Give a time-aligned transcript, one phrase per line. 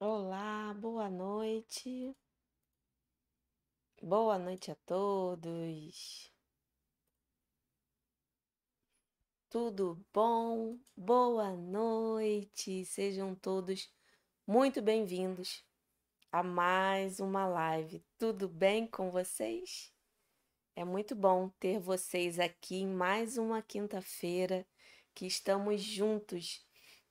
[0.00, 2.14] Olá, boa noite.
[4.02, 6.32] Boa noite a todos.
[9.48, 10.78] Tudo bom?
[10.96, 12.84] Boa noite.
[12.84, 13.88] Sejam todos
[14.44, 15.64] muito bem-vindos
[16.30, 18.04] a mais uma live.
[18.18, 19.92] Tudo bem com vocês?
[20.74, 24.66] É muito bom ter vocês aqui em mais uma quinta-feira
[25.14, 26.66] que estamos juntos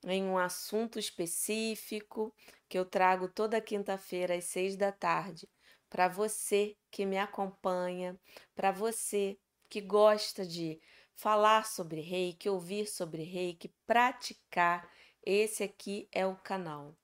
[0.06, 2.34] em um assunto específico
[2.68, 5.48] que eu trago toda quinta-feira às seis da tarde
[5.94, 8.18] para você que me acompanha,
[8.52, 10.80] para você que gosta de
[11.14, 14.90] falar sobre reiki, ouvir sobre reiki, praticar.
[15.24, 16.96] Esse aqui é o canal.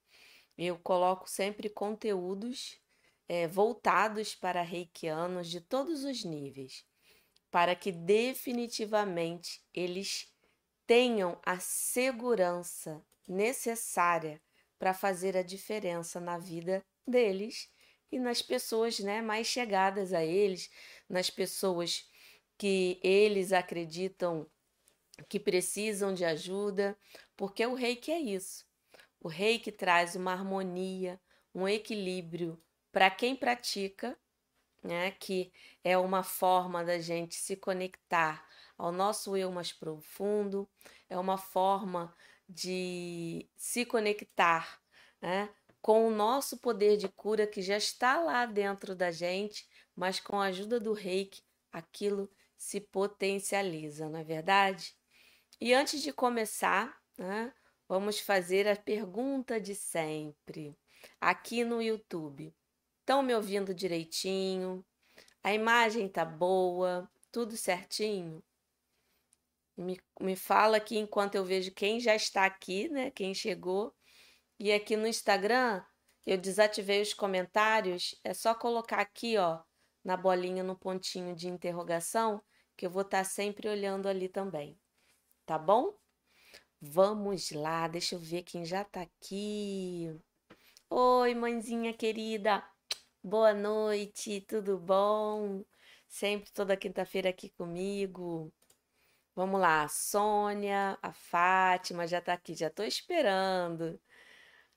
[0.58, 2.80] Eu coloco sempre conteúdos
[3.28, 6.84] é, voltados para reikianos de todos os níveis,
[7.48, 10.29] para que definitivamente eles
[10.90, 14.42] tenham a segurança necessária
[14.76, 17.70] para fazer a diferença na vida deles
[18.10, 20.68] e nas pessoas né, mais chegadas a eles,
[21.08, 22.10] nas pessoas
[22.58, 24.50] que eles acreditam
[25.28, 26.98] que precisam de ajuda,
[27.36, 28.66] porque o reiki é isso.
[29.20, 31.20] O reiki traz uma harmonia,
[31.54, 34.18] um equilíbrio para quem pratica,
[34.82, 35.52] né, que
[35.84, 38.44] é uma forma da gente se conectar
[38.80, 40.66] ao nosso eu mais profundo,
[41.08, 42.14] é uma forma
[42.48, 44.80] de se conectar
[45.20, 50.18] né, com o nosso poder de cura que já está lá dentro da gente, mas
[50.18, 54.96] com a ajuda do reiki, aquilo se potencializa, não é verdade?
[55.60, 57.52] E antes de começar, né,
[57.86, 60.74] vamos fazer a pergunta de sempre
[61.20, 62.54] aqui no YouTube.
[63.00, 64.82] Estão me ouvindo direitinho?
[65.44, 67.10] A imagem tá boa?
[67.30, 68.42] Tudo certinho?
[69.80, 73.10] Me, me fala aqui enquanto eu vejo quem já está aqui, né?
[73.10, 73.94] Quem chegou.
[74.58, 75.82] E aqui no Instagram,
[76.26, 78.14] eu desativei os comentários.
[78.22, 79.62] É só colocar aqui, ó,
[80.04, 82.42] na bolinha, no pontinho de interrogação,
[82.76, 84.78] que eu vou estar sempre olhando ali também.
[85.46, 85.94] Tá bom?
[86.78, 90.14] Vamos lá, deixa eu ver quem já tá aqui.
[90.90, 92.62] Oi, mãezinha querida.
[93.22, 95.64] Boa noite, tudo bom?
[96.06, 98.52] Sempre toda quinta-feira aqui comigo.
[99.40, 103.98] Vamos lá, a Sônia, a Fátima já tá aqui, já tô esperando.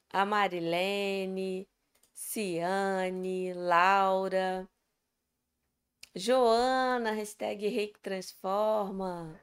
[0.10, 1.68] A Marilene,
[2.14, 4.66] Ciane, Laura,
[6.16, 9.38] Joana, hashtag Reiki Transforma.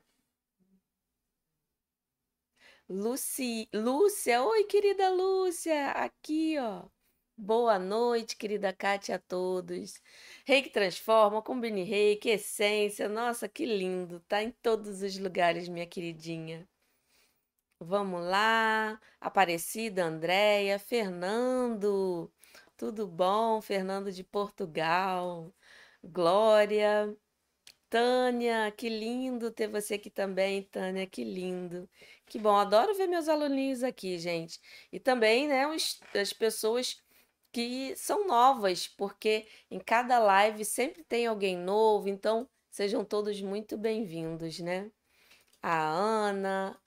[2.88, 6.88] Lúcia, oi querida Lúcia, aqui ó.
[7.42, 9.98] Boa noite, querida Kátia, a todos.
[10.44, 13.08] Reiki transforma, combine reiki, essência.
[13.08, 14.20] Nossa, que lindo.
[14.28, 16.68] Tá em todos os lugares, minha queridinha.
[17.80, 19.00] Vamos lá.
[19.18, 22.30] Aparecida, Andréia, Fernando.
[22.76, 23.62] Tudo bom?
[23.62, 25.50] Fernando de Portugal.
[26.04, 27.16] Glória.
[27.88, 31.88] Tânia, que lindo ter você aqui também, Tânia, que lindo.
[32.26, 34.60] Que bom, adoro ver meus aluninhos aqui, gente.
[34.92, 35.64] E também, né,
[36.14, 37.02] as pessoas
[37.52, 43.76] que são novas, porque em cada live sempre tem alguém novo, então sejam todos muito
[43.78, 44.90] bem-vindos, né?
[45.62, 46.80] A Ana,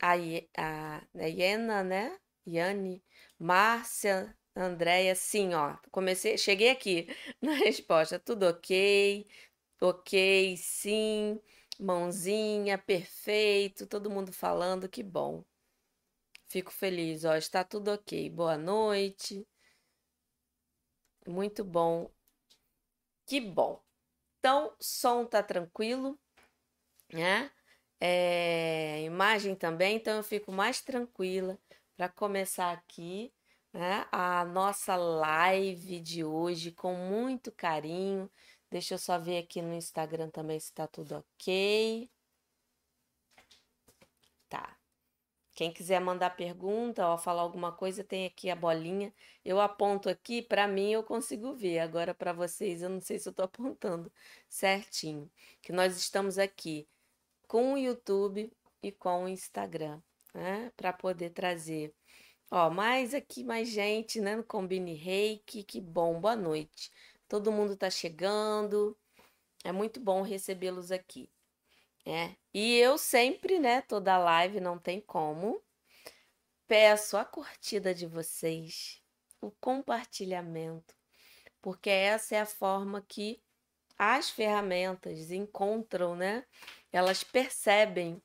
[0.00, 0.12] a,
[0.56, 2.18] a, a Iena, né?
[2.46, 3.02] Yane,
[3.38, 5.76] Márcia, Andréia, sim, ó.
[5.90, 7.08] Comecei, cheguei aqui
[7.40, 8.18] na resposta.
[8.18, 9.26] Tudo ok,
[9.80, 11.40] ok, sim,
[11.80, 15.44] mãozinha, perfeito, todo mundo falando, que bom.
[16.54, 18.30] Fico feliz, ó, está tudo ok.
[18.30, 19.44] Boa noite.
[21.26, 22.08] Muito bom.
[23.26, 23.82] Que bom.
[24.38, 26.16] Então, som tá tranquilo,
[27.12, 27.50] né?
[28.00, 31.58] É, imagem também, então eu fico mais tranquila
[31.96, 33.34] para começar aqui,
[33.72, 34.06] né?
[34.12, 38.30] A nossa live de hoje com muito carinho.
[38.70, 42.08] Deixa eu só ver aqui no Instagram também se tá tudo ok.
[44.48, 44.78] Tá.
[45.54, 49.14] Quem quiser mandar pergunta ou falar alguma coisa, tem aqui a bolinha.
[49.44, 51.78] Eu aponto aqui, para mim eu consigo ver.
[51.78, 54.12] Agora para vocês, eu não sei se eu estou apontando
[54.48, 55.30] certinho.
[55.62, 56.88] Que nós estamos aqui
[57.46, 58.52] com o YouTube
[58.82, 60.00] e com o Instagram,
[60.34, 60.72] né?
[60.76, 61.94] Para poder trazer.
[62.50, 64.36] Ó, mais aqui mais gente, né?
[64.36, 66.20] No Combine Reiki, que bom.
[66.20, 66.90] Boa noite.
[67.28, 68.96] Todo mundo está chegando.
[69.64, 71.28] É muito bom recebê-los aqui.
[72.06, 72.36] É.
[72.52, 75.62] E eu sempre, né, toda live, não tem como,
[76.66, 79.02] peço a curtida de vocês,
[79.40, 80.94] o compartilhamento,
[81.62, 83.42] porque essa é a forma que
[83.98, 86.44] as ferramentas encontram, né?
[86.92, 88.22] Elas percebem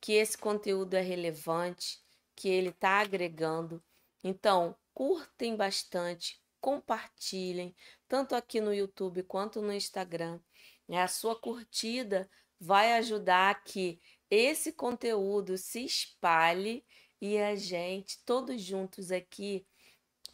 [0.00, 2.00] que esse conteúdo é relevante,
[2.34, 3.82] que ele está agregando
[4.24, 7.74] Então, curtem bastante, compartilhem,
[8.08, 10.40] tanto aqui no YouTube quanto no Instagram.
[10.88, 12.30] A sua curtida
[12.62, 14.00] vai ajudar que
[14.30, 16.86] esse conteúdo se espalhe
[17.20, 19.66] e a gente, todos juntos aqui,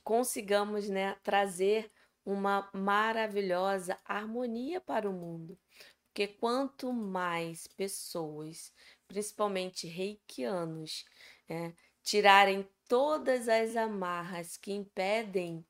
[0.04, 1.90] consigamos né, trazer
[2.26, 5.58] uma maravilhosa harmonia para o mundo.
[6.04, 8.74] Porque quanto mais pessoas,
[9.06, 11.06] principalmente reikianos,
[11.48, 11.72] é,
[12.02, 15.66] tirarem todas as amarras que impedem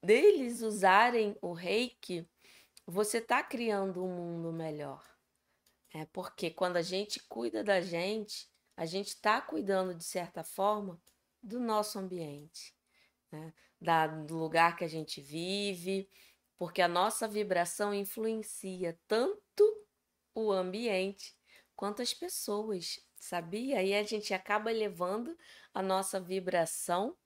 [0.00, 2.24] deles usarem o reiki,
[2.86, 5.13] você está criando um mundo melhor.
[5.94, 11.00] É porque quando a gente cuida da gente, a gente está cuidando, de certa forma,
[11.40, 12.74] do nosso ambiente,
[13.30, 13.54] né?
[13.80, 16.10] da, do lugar que a gente vive,
[16.58, 19.86] porque a nossa vibração influencia tanto
[20.34, 21.32] o ambiente
[21.76, 23.80] quanto as pessoas, sabia?
[23.80, 25.38] E a gente acaba elevando
[25.72, 27.16] a nossa vibração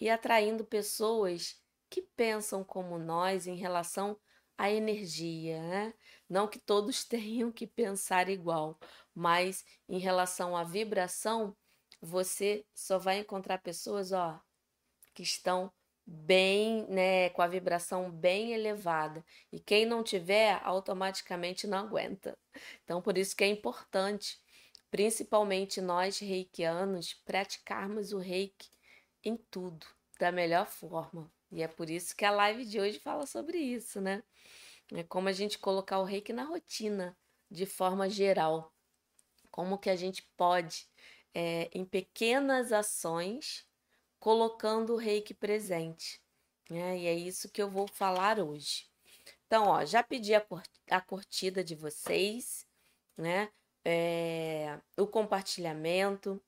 [0.00, 1.60] e atraindo pessoas
[1.90, 4.16] que pensam como nós em relação
[4.56, 5.94] à energia, né?
[6.32, 8.80] Não que todos tenham que pensar igual,
[9.14, 11.54] mas em relação à vibração,
[12.00, 14.40] você só vai encontrar pessoas, ó,
[15.12, 15.70] que estão
[16.06, 19.22] bem, né, com a vibração bem elevada.
[19.52, 22.36] E quem não tiver, automaticamente não aguenta.
[22.82, 24.40] Então, por isso que é importante,
[24.90, 28.70] principalmente nós reikianos, praticarmos o reiki
[29.22, 29.86] em tudo,
[30.18, 31.30] da melhor forma.
[31.50, 34.22] E é por isso que a live de hoje fala sobre isso, né?
[34.94, 37.16] É como a gente colocar o reiki na rotina,
[37.50, 38.72] de forma geral.
[39.50, 40.88] Como que a gente pode,
[41.34, 43.66] é, em pequenas ações,
[44.18, 46.22] colocando o reiki presente.
[46.70, 46.98] Né?
[46.98, 48.86] E é isso que eu vou falar hoje.
[49.46, 50.44] Então, ó, já pedi a,
[50.90, 52.66] a curtida de vocês,
[53.18, 53.50] né?
[53.84, 56.42] É, o compartilhamento.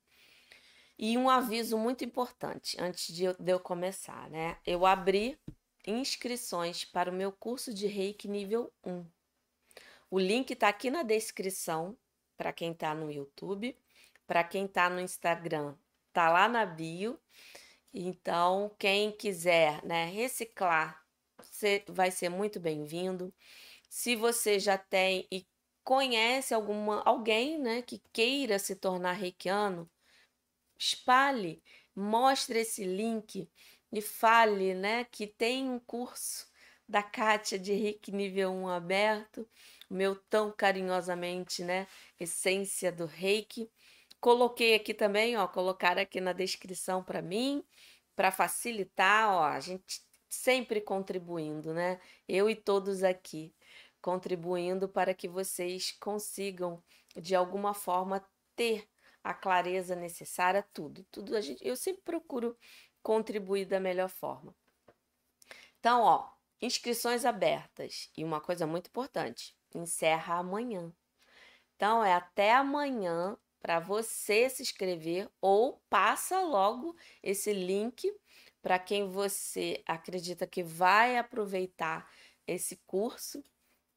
[0.99, 4.57] E um aviso muito importante antes de eu, de eu começar, né?
[4.65, 5.39] Eu abri
[5.87, 9.05] inscrições para o meu curso de Reiki nível 1.
[10.11, 11.97] O link está aqui na descrição
[12.37, 13.77] para quem está no YouTube,
[14.27, 15.75] para quem está no Instagram,
[16.13, 17.19] tá lá na bio.
[17.93, 21.05] Então, quem quiser, né, reciclar,
[21.89, 23.33] vai ser muito bem-vindo.
[23.89, 25.47] Se você já tem e
[25.85, 29.89] conhece alguma alguém, né, que queira se tornar reikiano,
[30.79, 31.63] espalhe,
[31.95, 33.49] mostre esse link
[33.95, 36.49] e fale, né, que tem um curso
[36.89, 39.49] da Kátia de Reiki nível 1 aberto,
[39.89, 41.87] o meu tão carinhosamente, né,
[42.19, 43.71] essência do Reiki.
[44.21, 47.65] Coloquei aqui também, ó, colocar aqui na descrição para mim,
[48.17, 52.01] para facilitar, ó, a gente sempre contribuindo, né?
[52.29, 53.55] Eu e todos aqui
[54.03, 56.83] contribuindo para que vocês consigam
[57.17, 58.25] de alguma forma
[58.57, 58.89] ter
[59.25, 62.55] a clareza necessária, tudo, tudo a gente, eu sempre procuro
[63.05, 64.57] contribuir da melhor forma.
[65.79, 66.31] Então, ó,
[66.61, 68.11] inscrições abertas.
[68.17, 70.91] E uma coisa muito importante, encerra amanhã.
[71.77, 78.11] Então, é até amanhã para você se inscrever ou passa logo esse link
[78.63, 82.11] para quem você acredita que vai aproveitar
[82.47, 83.45] esse curso.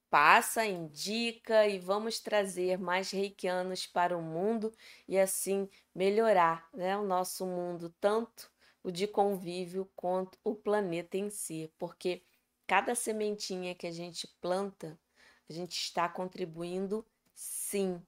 [0.09, 4.73] Passa, indica e vamos trazer mais reikianos para o mundo
[5.07, 8.49] e assim melhorar né, o nosso mundo tanto
[8.87, 12.23] o de convívio com o planeta em si, porque
[12.65, 14.97] cada sementinha que a gente planta,
[15.49, 18.01] a gente está contribuindo sim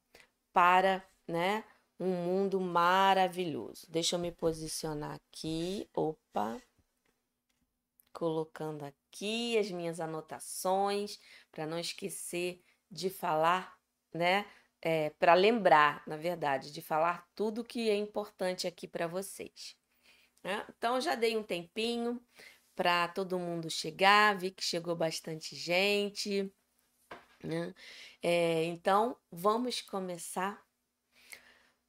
[0.54, 1.66] para, né,
[2.00, 3.88] um mundo maravilhoso.
[3.90, 5.86] Deixa eu me posicionar aqui.
[5.94, 6.62] Opa.
[8.14, 11.20] Colocando aqui as minhas anotações
[11.52, 13.78] para não esquecer de falar,
[14.14, 14.46] né?
[14.82, 19.78] É, para lembrar, na verdade, de falar tudo que é importante aqui para vocês.
[20.44, 20.66] Né?
[20.70, 22.22] Então, já dei um tempinho
[22.76, 26.52] para todo mundo chegar, vi que chegou bastante gente.
[27.44, 27.74] Né?
[28.22, 30.64] É, então, vamos começar.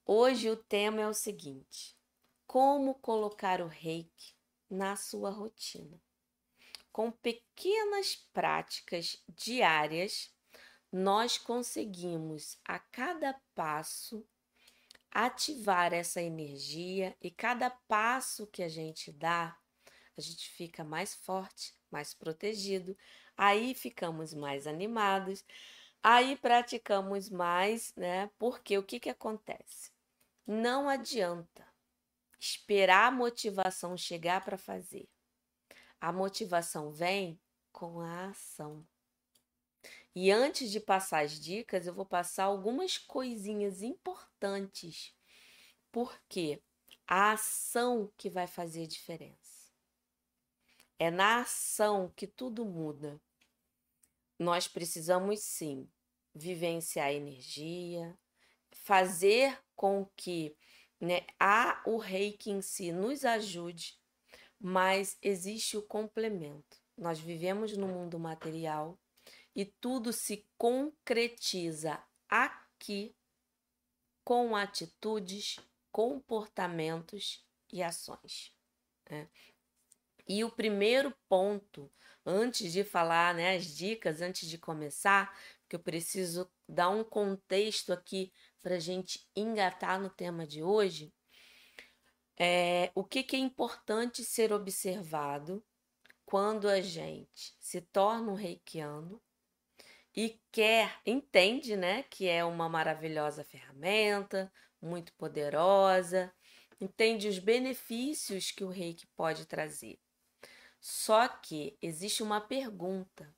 [0.04, 1.96] Hoje o tema é o seguinte:
[2.46, 4.34] como colocar o reiki
[4.68, 6.00] na sua rotina?
[6.92, 10.34] Com pequenas práticas diárias,
[10.90, 14.26] nós conseguimos a cada passo
[15.10, 19.56] ativar essa energia e cada passo que a gente dá,
[20.16, 22.96] a gente fica mais forte, mais protegido,
[23.36, 25.44] aí ficamos mais animados,
[26.02, 28.30] aí praticamos mais, né?
[28.38, 29.90] Porque o que, que acontece?
[30.46, 31.66] Não adianta
[32.38, 35.08] esperar a motivação chegar para fazer.
[36.00, 37.38] A motivação vem
[37.72, 38.86] com a ação.
[40.14, 45.14] E antes de passar as dicas, eu vou passar algumas coisinhas importantes.
[45.92, 46.62] Porque
[47.06, 49.72] a ação que vai fazer diferença.
[50.98, 53.20] É na ação que tudo muda.
[54.38, 55.88] Nós precisamos sim
[56.34, 58.16] vivenciar a energia,
[58.70, 60.56] fazer com que
[61.00, 63.98] né, a, o reiki em si nos ajude,
[64.60, 66.78] mas existe o complemento.
[66.96, 68.99] Nós vivemos no mundo material
[69.54, 73.14] e tudo se concretiza aqui
[74.24, 75.58] com atitudes,
[75.90, 78.54] comportamentos e ações.
[79.10, 79.28] Né?
[80.28, 81.90] E o primeiro ponto,
[82.24, 85.36] antes de falar né, as dicas, antes de começar,
[85.68, 91.12] que eu preciso dar um contexto aqui para a gente engatar no tema de hoje,
[92.36, 95.64] é, o que, que é importante ser observado
[96.24, 99.20] quando a gente se torna um reikiano
[100.22, 106.30] e quer, entende, né, que é uma maravilhosa ferramenta, muito poderosa,
[106.78, 109.98] entende os benefícios que o reiki pode trazer.
[110.78, 113.34] Só que existe uma pergunta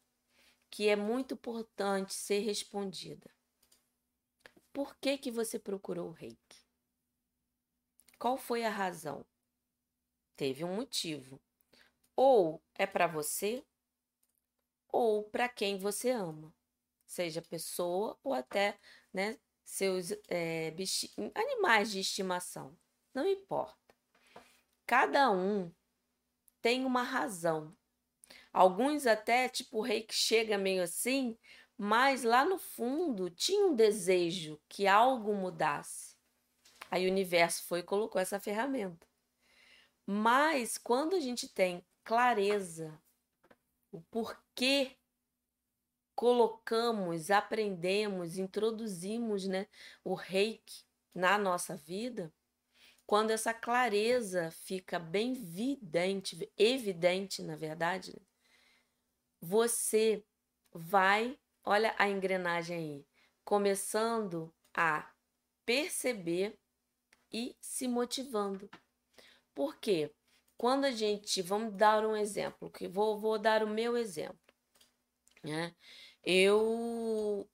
[0.69, 3.31] que é muito importante ser respondida.
[4.73, 6.67] Por que que você procurou o reiki?
[8.19, 9.25] Qual foi a razão?
[10.35, 11.41] Teve um motivo.
[12.17, 13.65] Ou é para você,
[14.89, 16.53] ou para quem você ama,
[17.13, 18.79] seja pessoa ou até
[19.13, 20.75] né, seus é,
[21.35, 22.77] animais de estimação.
[23.15, 23.77] Não importa.
[24.87, 25.73] Cada um
[26.61, 27.77] tem uma razão
[28.53, 31.39] Alguns até, tipo, o rei que chega meio assim,
[31.77, 36.15] mas lá no fundo tinha um desejo que algo mudasse.
[36.91, 39.07] Aí o universo foi e colocou essa ferramenta.
[40.05, 43.01] Mas quando a gente tem clareza,
[43.91, 44.99] o porquê
[46.15, 49.67] colocamos, aprendemos, introduzimos né,
[50.05, 52.33] o reiki na nossa vida,
[53.07, 58.23] quando essa clareza fica bem evidente, evidente, na verdade, né,
[59.41, 60.25] você
[60.73, 63.07] vai, olha a engrenagem aí,
[63.45, 65.11] começando a
[65.67, 66.59] perceber
[67.33, 68.71] e se motivando.
[69.55, 70.15] Por quê?
[70.57, 74.39] Quando a gente, vamos dar um exemplo, que vou, vou dar o meu exemplo,
[75.43, 75.75] né?
[76.25, 77.49] Eu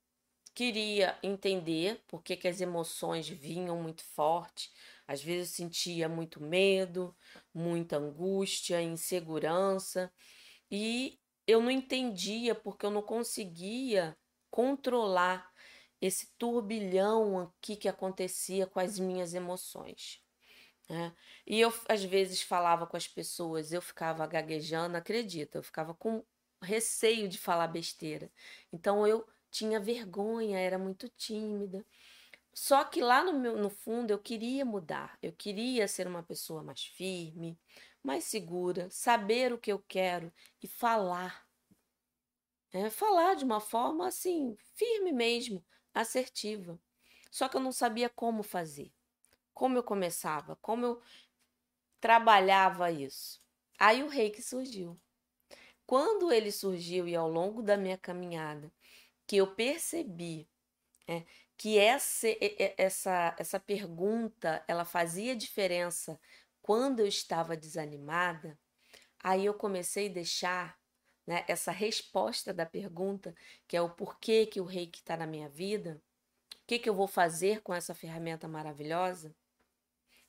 [0.54, 4.70] queria entender por que, que as emoções vinham muito forte.
[5.06, 7.16] Às vezes eu sentia muito medo,
[7.54, 10.12] muita angústia, insegurança.
[10.70, 14.16] E eu não entendia porque eu não conseguia
[14.50, 15.48] controlar
[16.00, 20.20] esse turbilhão aqui que acontecia com as minhas emoções.
[20.88, 21.14] Né?
[21.46, 26.24] E eu, às vezes, falava com as pessoas, eu ficava gaguejando, acredita, eu ficava com
[26.62, 28.30] receio de falar besteira.
[28.72, 31.84] Então eu tinha vergonha, era muito tímida.
[32.52, 36.62] Só que lá no, meu, no fundo eu queria mudar, eu queria ser uma pessoa
[36.62, 37.58] mais firme,
[38.02, 41.46] mais segura, saber o que eu quero e falar.
[42.72, 46.78] É, falar de uma forma assim, firme mesmo, assertiva.
[47.30, 48.92] Só que eu não sabia como fazer,
[49.54, 51.02] como eu começava, como eu
[52.00, 53.40] trabalhava isso.
[53.78, 54.98] Aí o reiki surgiu.
[55.88, 58.70] Quando ele surgiu e ao longo da minha caminhada,
[59.26, 60.46] que eu percebi
[61.06, 61.24] é,
[61.56, 62.28] que essa,
[62.76, 66.20] essa, essa pergunta ela fazia diferença
[66.60, 68.58] quando eu estava desanimada,
[69.18, 70.78] aí eu comecei a deixar
[71.26, 73.34] né, essa resposta da pergunta,
[73.66, 76.02] que é o porquê que o reiki está na minha vida,
[76.52, 79.34] o que, que eu vou fazer com essa ferramenta maravilhosa,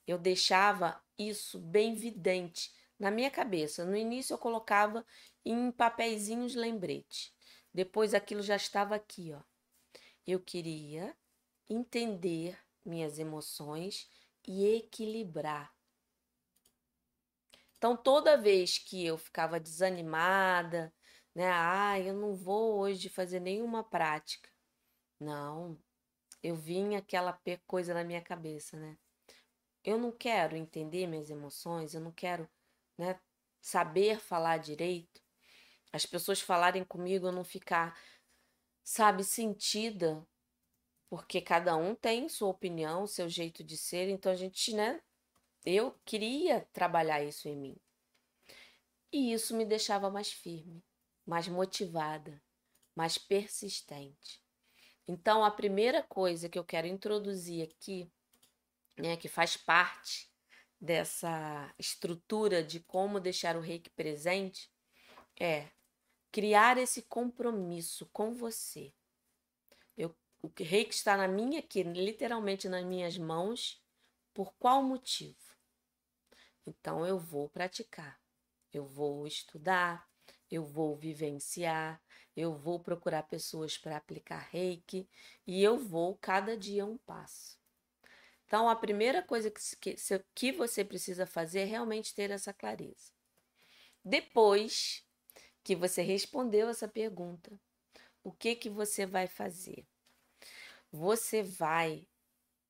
[0.07, 3.85] eu deixava isso bem vidente na minha cabeça.
[3.85, 5.05] No início eu colocava
[5.45, 7.33] em papeizinhos lembrete.
[7.73, 9.41] Depois aquilo já estava aqui, ó.
[10.27, 11.15] Eu queria
[11.69, 14.09] entender minhas emoções
[14.47, 15.73] e equilibrar
[17.79, 20.93] então, toda vez que eu ficava desanimada,
[21.33, 21.49] né?
[21.49, 24.49] Ah, eu não vou hoje fazer nenhuma prática.
[25.17, 25.79] Não,
[26.43, 28.97] eu vinha aquela coisa na minha cabeça, né?
[29.81, 32.49] Eu não quero entender minhas emoções, eu não quero,
[32.99, 33.17] né,
[33.61, 35.21] saber falar direito.
[35.91, 37.97] As pessoas falarem comigo, eu não ficar,
[38.83, 40.27] sabe, sentida,
[41.09, 45.01] porque cada um tem sua opinião, seu jeito de ser, então a gente, né,
[45.65, 47.77] eu queria trabalhar isso em mim.
[49.11, 50.83] E isso me deixava mais firme,
[51.25, 52.39] mais motivada,
[52.93, 54.43] mais persistente.
[55.07, 58.11] Então, a primeira coisa que eu quero introduzir aqui,
[58.97, 60.28] né, que faz parte
[60.79, 64.71] dessa estrutura de como deixar o reiki presente,
[65.39, 65.69] é
[66.31, 68.93] criar esse compromisso com você.
[69.97, 73.83] Eu, o reiki está na minha, aqui, literalmente nas minhas mãos,
[74.33, 75.37] por qual motivo?
[76.65, 78.19] Então eu vou praticar,
[78.71, 80.07] eu vou estudar,
[80.49, 82.01] eu vou vivenciar,
[82.35, 85.09] eu vou procurar pessoas para aplicar reiki
[85.45, 87.58] e eu vou cada dia um passo.
[88.49, 89.95] Então, a primeira coisa que,
[90.33, 93.13] que você precisa fazer é realmente ter essa clareza.
[94.03, 95.05] Depois
[95.63, 97.61] que você respondeu essa pergunta,
[98.23, 99.85] o que que você vai fazer?
[100.91, 102.07] Você vai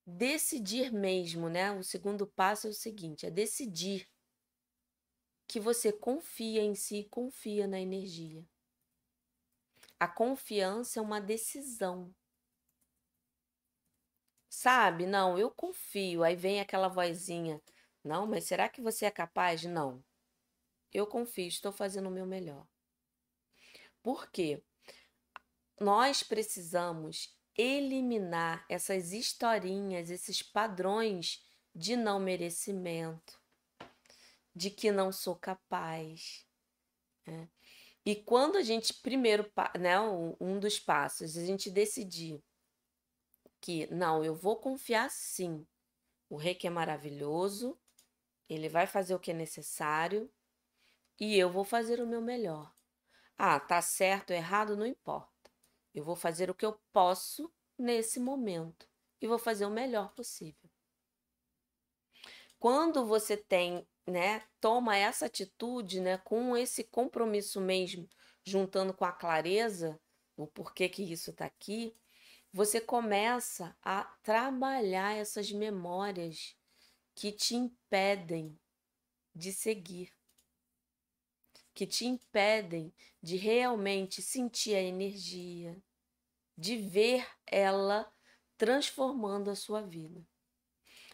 [0.05, 1.71] decidir mesmo, né?
[1.71, 4.05] O segundo passo é o seguinte: é decidir
[5.47, 8.45] que você confia em si, confia na energia.
[9.97, 12.13] A confiança é uma decisão.
[14.49, 15.05] Sabe?
[15.05, 16.23] Não, eu confio.
[16.23, 17.61] Aí vem aquela vozinha.
[18.03, 19.63] Não, mas será que você é capaz?
[19.63, 20.03] Não.
[20.91, 22.67] Eu confio, estou fazendo o meu melhor.
[24.01, 24.63] Por quê?
[25.79, 33.39] Nós precisamos eliminar essas historinhas, esses padrões de não merecimento,
[34.55, 36.45] de que não sou capaz.
[37.25, 37.47] Né?
[38.05, 42.41] E quando a gente, primeiro, né, um dos passos, a gente decidir
[43.61, 45.65] que, não, eu vou confiar sim,
[46.29, 47.77] o reiki é maravilhoso,
[48.47, 50.31] ele vai fazer o que é necessário
[51.19, 52.73] e eu vou fazer o meu melhor.
[53.37, 55.51] Ah, tá certo, errado, não importa.
[55.93, 58.87] Eu vou fazer o que eu posso nesse momento
[59.21, 60.69] e vou fazer o melhor possível.
[62.59, 68.09] Quando você tem, né, toma essa atitude, né, com esse compromisso mesmo,
[68.43, 69.99] juntando com a clareza,
[70.35, 71.93] o porquê que isso está aqui,
[72.51, 76.55] você começa a trabalhar essas memórias
[77.13, 78.59] que te impedem
[79.35, 80.13] de seguir,
[81.73, 85.77] que te impedem de realmente sentir a energia,
[86.57, 88.11] de ver ela
[88.57, 90.25] transformando a sua vida.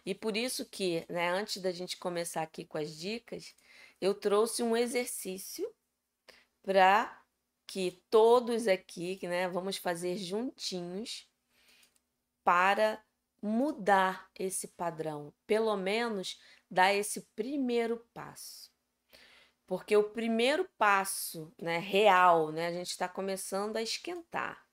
[0.05, 3.55] E por isso que, né, antes da gente começar aqui com as dicas,
[3.99, 5.67] eu trouxe um exercício
[6.61, 7.23] para
[7.67, 11.27] que todos aqui, né, vamos fazer juntinhos
[12.45, 13.03] para
[13.41, 16.39] mudar esse padrão, pelo menos
[16.71, 18.71] dar esse primeiro passo.
[19.67, 24.63] Porque o primeiro passo, né, real, né, a gente está começando a esquentar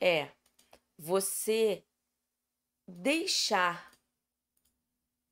[0.00, 0.30] é
[0.96, 1.84] você
[2.86, 3.90] deixar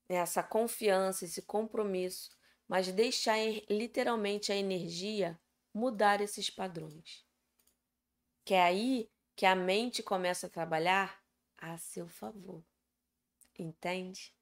[0.09, 2.31] essa confiança, esse compromisso,
[2.67, 3.37] mas deixar
[3.69, 5.39] literalmente a energia
[5.75, 7.25] mudar esses padrões.
[8.45, 11.26] Que é aí que a mente começa a trabalhar
[11.73, 12.63] a seu favor.
[13.59, 14.35] Entende?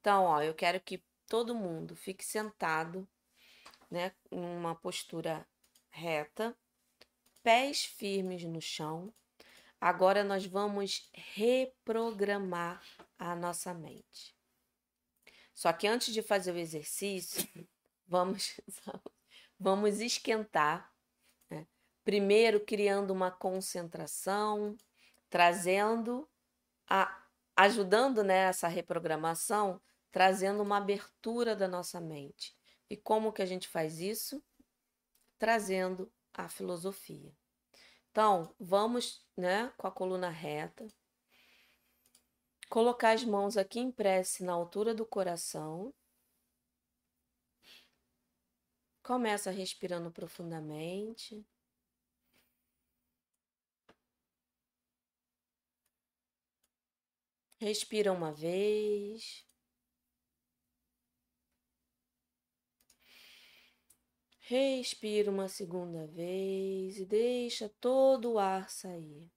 [0.00, 3.08] Então, ó, eu quero que todo mundo fique sentado,
[3.90, 5.46] né, em uma postura
[5.90, 6.56] reta,
[7.42, 9.12] pés firmes no chão
[9.82, 12.80] Agora nós vamos reprogramar
[13.18, 14.32] a nossa mente.
[15.52, 17.44] Só que antes de fazer o exercício,
[18.06, 18.60] vamos,
[19.58, 20.94] vamos esquentar.
[21.50, 21.66] Né?
[22.04, 24.76] Primeiro, criando uma concentração,
[25.28, 26.30] trazendo,
[26.92, 27.26] a,
[27.56, 32.54] ajudando nessa né, reprogramação, trazendo uma abertura da nossa mente.
[32.90, 34.44] E como que a gente faz isso?
[35.38, 37.34] Trazendo a filosofia.
[38.10, 40.86] Então, vamos, né, com a coluna reta.
[42.68, 45.94] Colocar as mãos aqui em prece na altura do coração.
[49.02, 51.42] Começa respirando profundamente.
[57.62, 59.46] Respira uma vez.
[64.40, 69.30] Respira uma segunda vez e deixa todo o ar sair.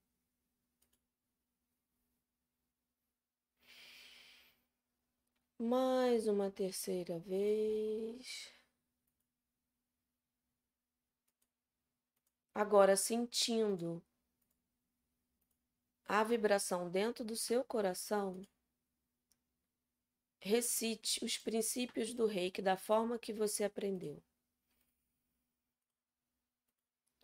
[5.60, 8.52] Mais uma terceira vez.
[12.56, 14.04] Agora sentindo
[16.08, 18.46] a vibração dentro do seu coração,
[20.40, 24.22] recite os princípios do reiki da forma que você aprendeu.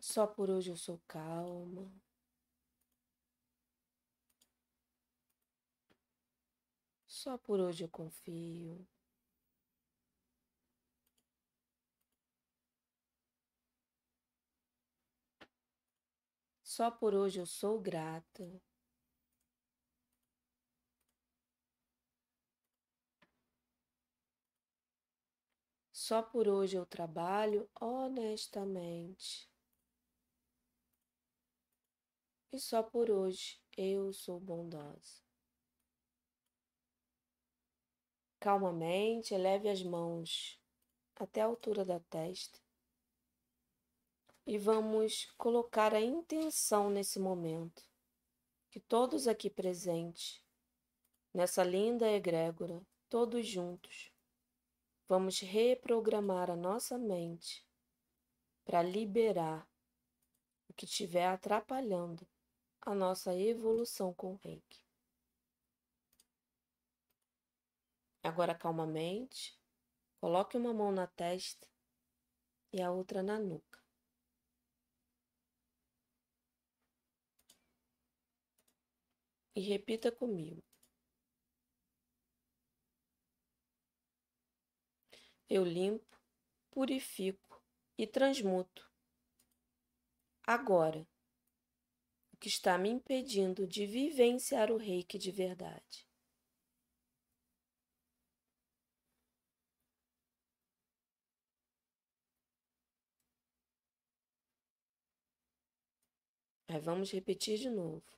[0.00, 1.92] Só por hoje eu sou calma.
[7.06, 8.84] Só por hoje eu confio.
[16.64, 18.60] Só por hoje eu sou grata.
[26.12, 29.50] Só por hoje eu trabalho honestamente.
[32.52, 35.22] E só por hoje eu sou bondosa.
[38.38, 40.60] calmamente, eleve as mãos
[41.14, 42.60] até a altura da testa
[44.46, 47.82] e vamos colocar a intenção nesse momento
[48.70, 50.44] que todos aqui presentes,
[51.32, 54.11] nessa linda egrégora, todos juntos,
[55.12, 57.62] vamos reprogramar a nossa mente
[58.64, 59.68] para liberar
[60.70, 62.26] o que estiver atrapalhando
[62.80, 64.82] a nossa evolução com o reiki.
[68.22, 69.54] Agora, calmamente,
[70.18, 71.68] coloque uma mão na testa
[72.72, 73.84] e a outra na nuca.
[79.54, 80.71] E repita comigo.
[85.54, 86.18] Eu limpo,
[86.70, 87.62] purifico
[87.98, 88.90] e transmuto.
[90.46, 91.06] Agora,
[92.32, 96.08] o que está me impedindo de vivenciar o reiki de verdade.
[106.66, 108.10] Aí vamos repetir de novo.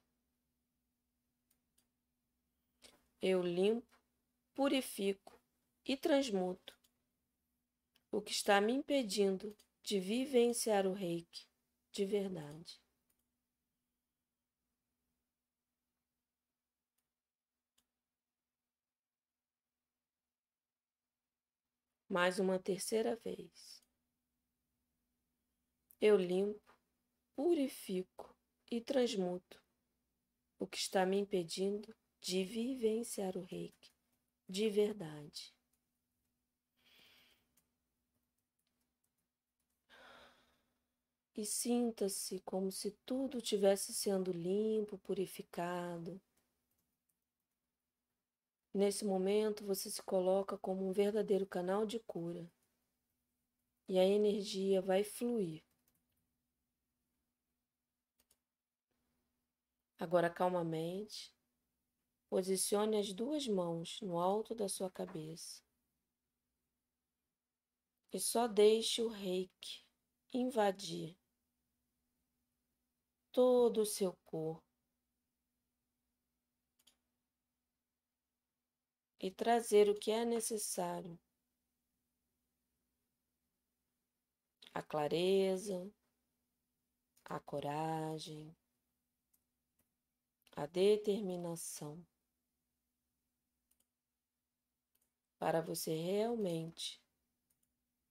[3.21, 3.99] Eu limpo,
[4.55, 5.37] purifico
[5.85, 6.84] e transmuto
[8.15, 11.49] o que está me impedindo de vivenciar o reiki
[11.91, 12.81] de verdade.
[22.09, 23.83] Mais uma terceira vez.
[26.01, 26.73] Eu limpo,
[27.35, 28.33] purifico
[28.71, 29.61] e transmuto
[30.57, 33.93] o que está me impedindo de vivenciar o reiki
[34.49, 35.53] de verdade.
[41.37, 46.21] E sinta-se como se tudo tivesse sendo limpo, purificado.
[48.73, 52.51] Nesse momento, você se coloca como um verdadeiro canal de cura.
[53.89, 55.63] E a energia vai fluir
[60.05, 61.33] Agora, calmamente,
[62.29, 65.63] posicione as duas mãos no alto da sua cabeça
[68.13, 69.83] e só deixe o reiki
[70.33, 71.17] invadir
[73.35, 74.63] todo o seu corpo
[79.19, 81.19] e trazer o que é necessário.
[84.73, 85.91] A clareza,
[87.25, 88.55] a coragem,
[90.57, 92.07] a determinação
[95.41, 97.03] para você realmente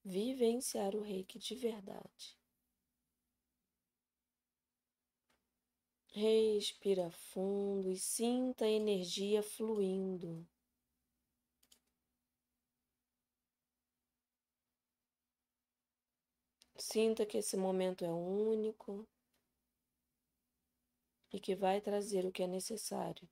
[0.03, 2.42] vivenciar o reiki de verdade.
[6.15, 10.47] Respira fundo e sinta a energia fluindo.
[16.77, 19.07] Sinta que esse momento é único
[21.31, 23.27] e que vai trazer o que é necessário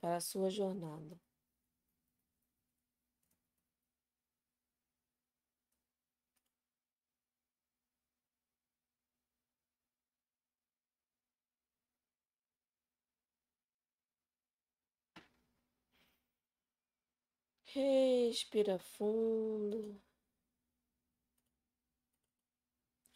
[0.00, 1.20] para a sua jornada.
[17.72, 20.00] Respira fundo.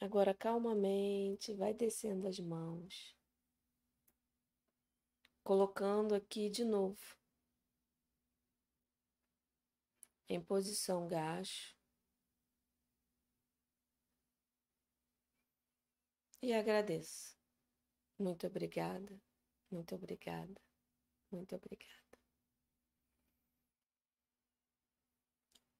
[0.00, 3.16] Agora, calmamente, vai descendo as mãos
[5.42, 7.16] colocando aqui de novo
[10.28, 11.74] em posição gacho.
[16.40, 17.36] E agradeço.
[18.18, 19.20] Muito obrigada,
[19.70, 20.60] muito obrigada,
[21.30, 22.03] muito obrigada.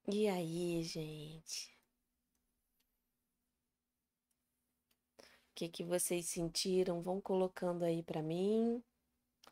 [0.08, 1.74] E aí, gente?
[5.50, 7.00] O que, que vocês sentiram?
[7.00, 8.82] Vão colocando aí para mim.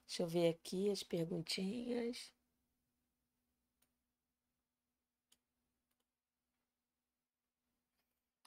[0.07, 2.33] Deixa eu ver aqui as perguntinhas.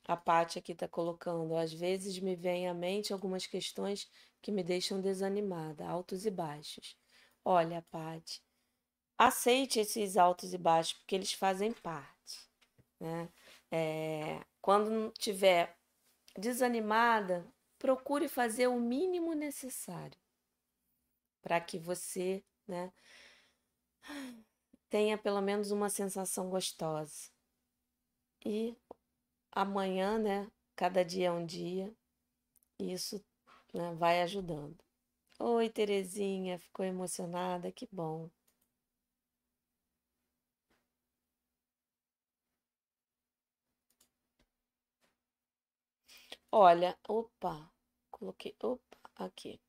[0.07, 4.09] A Paty aqui está colocando, às vezes me vem à mente algumas questões
[4.41, 6.97] que me deixam desanimada, altos e baixos.
[7.43, 8.41] Olha, Paty,
[9.17, 12.49] aceite esses altos e baixos, porque eles fazem parte.
[12.99, 13.29] Né?
[13.71, 15.75] É, quando estiver
[16.37, 17.45] desanimada,
[17.77, 20.17] procure fazer o mínimo necessário
[21.41, 22.91] para que você, né,
[24.89, 27.29] tenha pelo menos uma sensação gostosa.
[28.43, 28.75] E
[29.51, 31.93] amanhã, né, cada dia é um dia,
[32.79, 33.23] isso
[33.73, 34.77] né, vai ajudando.
[35.39, 37.71] Oi, Terezinha, ficou emocionada?
[37.71, 38.29] Que bom.
[46.57, 47.69] Olha, opa,
[48.09, 49.59] coloquei, opa, aqui.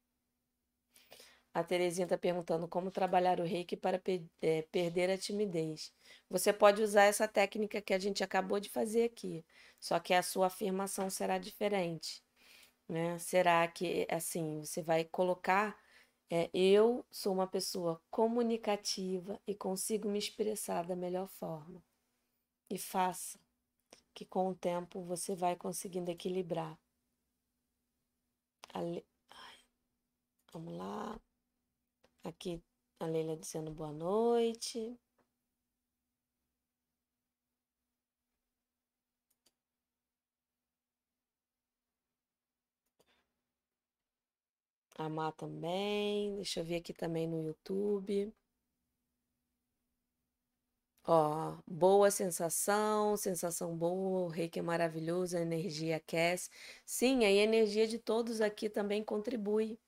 [1.53, 4.01] A Terezinha está perguntando como trabalhar o reiki para
[4.40, 5.92] é, perder a timidez.
[6.31, 9.44] Você pode usar essa técnica que a gente acabou de fazer aqui,
[9.81, 12.22] só que a sua afirmação será diferente.
[12.88, 13.18] Né?
[13.18, 15.77] Será que, assim, você vai colocar:
[16.31, 21.83] é, eu sou uma pessoa comunicativa e consigo me expressar da melhor forma.
[22.70, 23.40] E faça,
[24.17, 26.79] que com o tempo você vai conseguindo equilibrar.
[28.73, 29.05] Ale...
[30.53, 31.21] Vamos lá.
[32.25, 32.63] Aqui
[33.01, 34.99] a Leila dizendo boa noite.
[44.99, 46.35] Amar também.
[46.37, 48.33] Deixa eu ver aqui também no YouTube.
[51.09, 56.51] Ó, boa sensação, sensação boa, o reiki é maravilhoso, a energia aquece.
[56.85, 59.79] Sim, a energia de todos aqui também contribui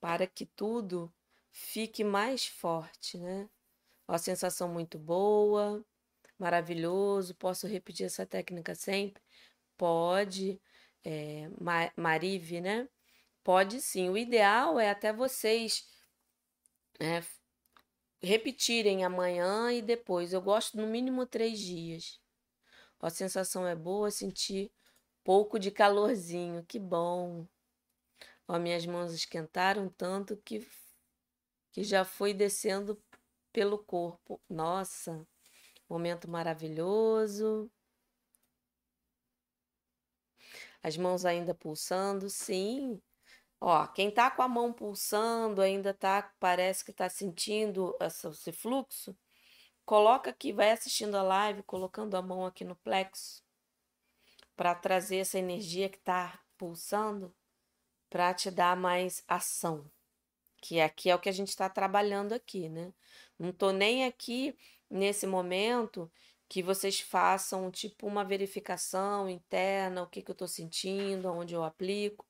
[0.00, 1.12] para que tudo
[1.52, 3.48] fique mais forte, né?
[4.08, 5.84] Ó, sensação muito boa,
[6.38, 7.34] maravilhoso.
[7.36, 9.22] Posso repetir essa técnica sempre?
[9.78, 10.60] Pode.
[11.04, 11.48] É,
[11.96, 12.88] Marive, né?
[13.44, 14.10] Pode sim.
[14.10, 15.86] O ideal é até vocês
[17.00, 17.22] né,
[18.22, 20.32] repetirem amanhã e depois.
[20.32, 22.20] Eu gosto no mínimo três dias.
[23.00, 24.72] A sensação é boa, sentir
[25.22, 27.46] pouco de calorzinho, que bom.
[28.48, 30.66] Ó, minhas mãos esquentaram tanto que,
[31.70, 33.00] que já foi descendo
[33.52, 34.40] pelo corpo.
[34.48, 35.26] Nossa,
[35.88, 37.70] momento maravilhoso.
[40.82, 43.00] As mãos ainda pulsando, sim.
[43.60, 49.16] Ó, quem tá com a mão pulsando, ainda tá, parece que tá sentindo esse fluxo,
[49.84, 53.42] coloca aqui, vai assistindo a live, colocando a mão aqui no plexo,
[54.56, 57.34] para trazer essa energia que tá pulsando,
[58.08, 59.90] para te dar mais ação.
[60.60, 62.92] Que aqui é o que a gente está trabalhando aqui, né?
[63.38, 64.56] Não tô nem aqui
[64.90, 66.10] nesse momento
[66.48, 71.62] que vocês façam tipo uma verificação interna, o que, que eu estou sentindo, onde eu
[71.64, 72.27] aplico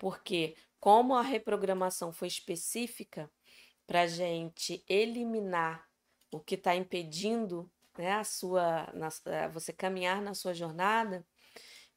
[0.00, 3.30] porque como a reprogramação foi específica
[3.86, 5.86] para gente eliminar
[6.32, 9.10] o que está impedindo né, a sua, na,
[9.48, 11.24] você caminhar na sua jornada,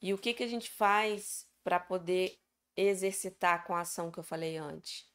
[0.01, 2.37] e o que, que a gente faz para poder
[2.75, 5.09] exercitar com a ação que eu falei antes?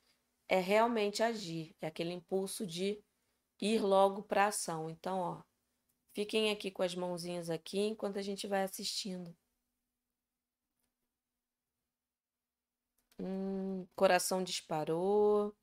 [0.49, 3.05] É realmente agir, é aquele impulso de
[3.61, 4.89] ir logo para ação.
[4.89, 5.43] Então, ó,
[6.15, 9.37] fiquem aqui com as mãozinhas aqui enquanto a gente vai assistindo.
[13.19, 15.55] Hum, coração disparou.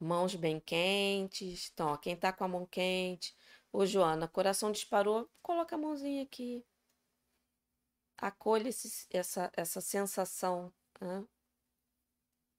[0.00, 1.70] Mãos bem quentes.
[1.72, 3.34] Então, ó, quem tá com a mão quente.
[3.72, 5.28] Ô, Joana, coração disparou.
[5.42, 6.64] Coloca a mãozinha aqui.
[8.18, 10.70] Acolha esse, essa, essa sensação,
[11.00, 11.26] né?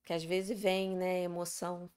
[0.04, 1.22] Que às vezes vem, né?
[1.22, 1.88] Emoção.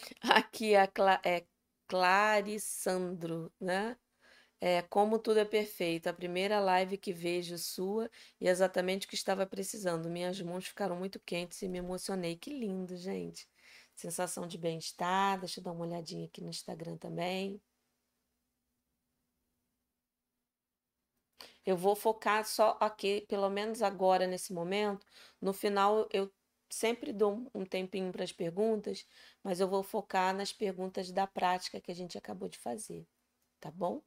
[0.22, 1.44] Aqui é, Cla é
[1.88, 3.96] Clarissandro, né?
[4.64, 8.08] É, como tudo é perfeito, a primeira live que vejo sua
[8.40, 10.08] e exatamente o que estava precisando.
[10.08, 12.36] Minhas mãos ficaram muito quentes e me emocionei.
[12.36, 13.48] Que lindo, gente.
[13.94, 15.40] Sensação de bem-estar.
[15.40, 17.60] Deixa eu dar uma olhadinha aqui no Instagram também.
[21.66, 25.04] Eu vou focar só aqui, pelo menos agora, nesse momento.
[25.40, 26.32] No final, eu
[26.70, 29.04] sempre dou um tempinho para as perguntas,
[29.42, 33.06] mas eu vou focar nas perguntas da prática que a gente acabou de fazer,
[33.60, 34.02] tá bom?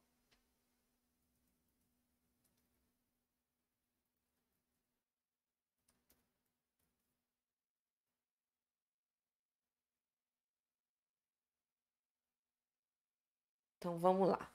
[13.86, 14.52] Então vamos lá.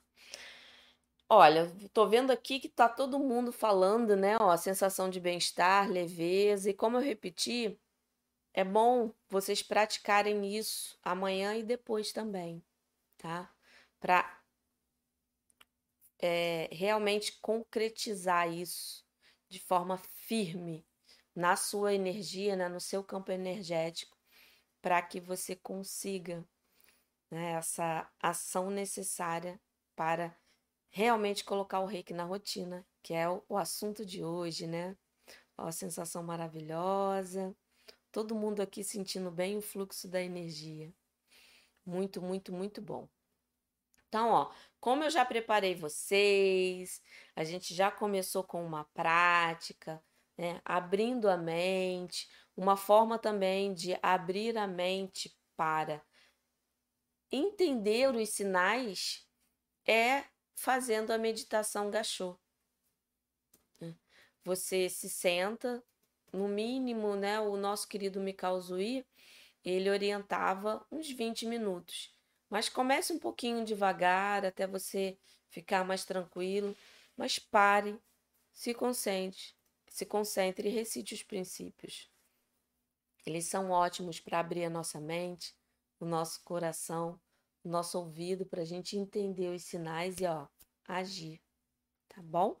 [1.26, 4.36] Olha, tô vendo aqui que tá todo mundo falando, né?
[4.38, 6.68] Ó, sensação de bem-estar, leveza.
[6.68, 7.80] E como eu repeti,
[8.52, 12.62] é bom vocês praticarem isso amanhã e depois também,
[13.16, 13.50] tá?
[13.98, 14.38] Para
[16.18, 19.02] é, realmente concretizar isso
[19.48, 20.84] de forma firme
[21.34, 24.14] na sua energia, né, no seu campo energético,
[24.82, 26.46] para que você consiga
[27.32, 29.58] né, essa ação necessária
[29.96, 30.36] para
[30.90, 34.94] realmente colocar o reiki na rotina, que é o, o assunto de hoje, né?
[35.56, 37.56] Ó, sensação maravilhosa,
[38.12, 40.92] todo mundo aqui sentindo bem o fluxo da energia.
[41.86, 43.08] Muito, muito, muito bom.
[44.08, 47.00] Então, ó, como eu já preparei vocês,
[47.34, 50.04] a gente já começou com uma prática,
[50.36, 50.60] né?
[50.66, 56.04] Abrindo a mente, uma forma também de abrir a mente para
[57.32, 59.26] entender os sinais
[59.86, 62.38] é fazendo a meditação gachô.
[63.80, 63.96] Né?
[64.44, 65.82] Você se senta,
[66.32, 67.38] no mínimo, né?
[67.40, 69.04] O nosso querido Mikao Zui,
[69.64, 72.12] ele orientava uns 20 minutos.
[72.48, 75.16] Mas comece um pouquinho devagar até você
[75.48, 76.76] ficar mais tranquilo,
[77.16, 77.98] mas pare,
[78.52, 79.54] se concentre,
[79.88, 82.10] se concentre e recite os princípios.
[83.24, 85.54] Eles são ótimos para abrir a nossa mente,
[86.02, 87.20] o nosso coração,
[87.62, 90.48] o nosso ouvido para a gente entender os sinais e ó,
[90.84, 91.40] agir,
[92.08, 92.60] tá bom?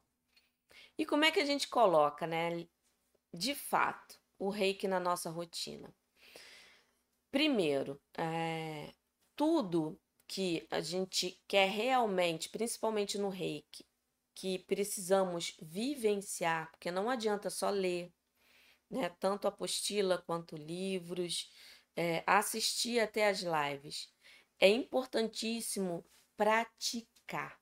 [0.96, 2.68] E como é que a gente coloca, né,
[3.34, 5.92] de fato, o reiki na nossa rotina?
[7.32, 8.92] Primeiro, é,
[9.34, 13.84] tudo que a gente quer realmente, principalmente no reiki,
[14.36, 18.12] que precisamos vivenciar, porque não adianta só ler,
[18.88, 21.50] né, tanto apostila quanto livros,
[21.96, 24.12] é, assistir até as lives.
[24.58, 26.04] É importantíssimo
[26.36, 27.60] praticar.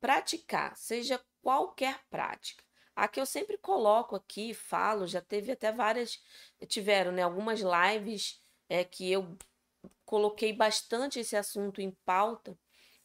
[0.00, 2.64] Praticar, seja qualquer prática.
[2.94, 6.22] A que eu sempre coloco aqui, falo, já teve até várias,
[6.66, 9.36] tiveram né, algumas lives é, que eu
[10.04, 12.58] coloquei bastante esse assunto em pauta,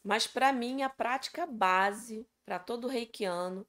[0.03, 3.67] mas para mim a prática base para todo reikiano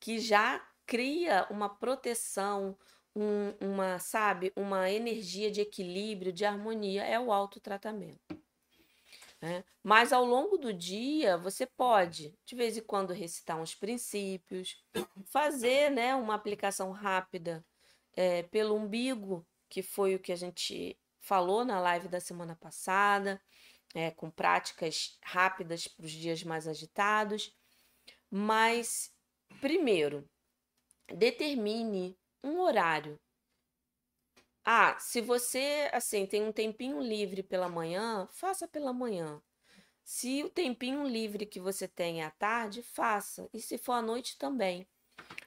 [0.00, 2.78] que já cria uma proteção,
[3.16, 8.38] um, uma, sabe, uma energia de equilíbrio, de harmonia, é o autotratamento.
[9.40, 9.64] Né?
[9.82, 14.84] Mas ao longo do dia, você pode, de vez em quando, recitar uns princípios,
[15.32, 17.64] fazer né, uma aplicação rápida
[18.14, 23.40] é, pelo umbigo, que foi o que a gente falou na live da semana passada,
[23.94, 27.56] é, com práticas rápidas para os dias mais agitados.
[28.30, 29.10] Mas,
[29.60, 30.28] primeiro,
[31.08, 33.18] determine um horário.
[34.64, 39.40] Ah, se você assim tem um tempinho livre pela manhã, faça pela manhã.
[40.04, 43.48] Se o tempinho livre que você tem é à tarde, faça.
[43.52, 44.86] E se for à noite também.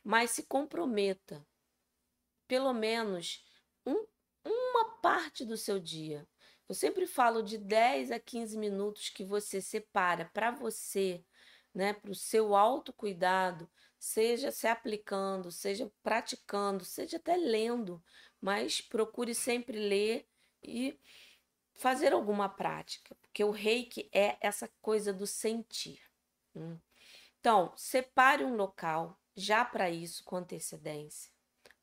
[0.04, 1.46] Mas se comprometa.
[2.48, 3.46] Pelo menos
[3.86, 4.06] um,
[4.46, 6.28] uma parte do seu dia.
[6.68, 11.24] Eu sempre falo de 10 a 15 minutos que você separa para você,
[11.74, 18.02] né, para o seu autocuidado, seja se aplicando, seja praticando, seja até lendo,
[18.40, 20.26] mas procure sempre ler
[20.64, 20.98] e
[21.74, 26.02] fazer alguma prática, porque o reiki é essa coisa do sentir.
[26.56, 26.80] Hum.
[27.40, 31.32] Então, separe um local já para isso com antecedência,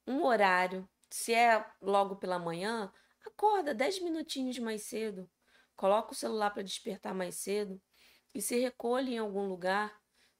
[0.06, 2.92] um horário, se é logo pela manhã,
[3.24, 5.30] acorda 10 minutinhos mais cedo,
[5.74, 7.80] coloca o celular para despertar mais cedo
[8.34, 9.98] e se recolhe em algum lugar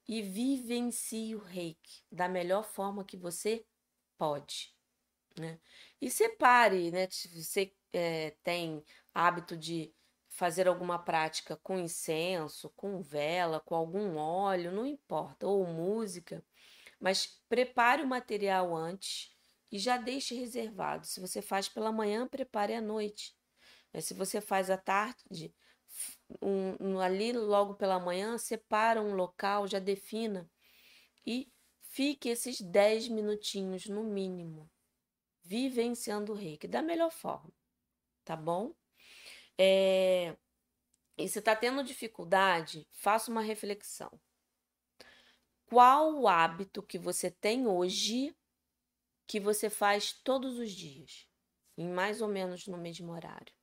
[0.08, 3.64] e vivencie o reiki da melhor forma que você
[4.16, 4.74] pode.
[5.38, 5.58] Né?
[6.00, 7.08] E separe, né?
[7.10, 9.92] Se você é, tem hábito de
[10.28, 16.44] fazer alguma prática com incenso, com vela, com algum óleo, não importa, ou música,
[17.00, 19.34] mas prepare o material antes
[19.70, 21.06] e já deixe reservado.
[21.06, 23.34] Se você faz pela manhã, prepare à noite.
[24.00, 25.54] Se você faz à tarde,
[26.40, 30.50] um, ali logo pela manhã, separa um local, já defina
[31.26, 34.70] e fique esses 10 minutinhos no mínimo,
[35.42, 37.52] vivenciando o reiki da melhor forma,
[38.24, 38.74] tá bom?
[39.58, 40.36] É...
[41.18, 44.20] E se está tendo dificuldade, faça uma reflexão.
[45.64, 48.36] Qual o hábito que você tem hoje
[49.26, 51.26] que você faz todos os dias,
[51.76, 53.55] em mais ou menos no mesmo horário?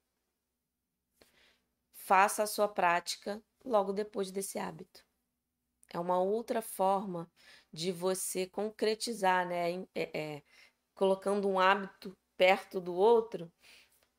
[2.03, 5.05] Faça a sua prática logo depois desse hábito.
[5.89, 7.31] É uma outra forma
[7.71, 9.85] de você concretizar, né?
[9.95, 10.43] É, é,
[10.93, 13.51] colocando um hábito perto do outro,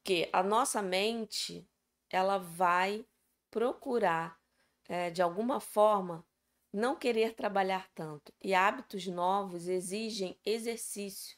[0.02, 1.68] que a nossa mente
[2.10, 3.06] ela vai
[3.50, 4.40] procurar
[4.88, 6.26] é, de alguma forma
[6.72, 8.32] não querer trabalhar tanto.
[8.42, 11.36] E hábitos novos exigem exercício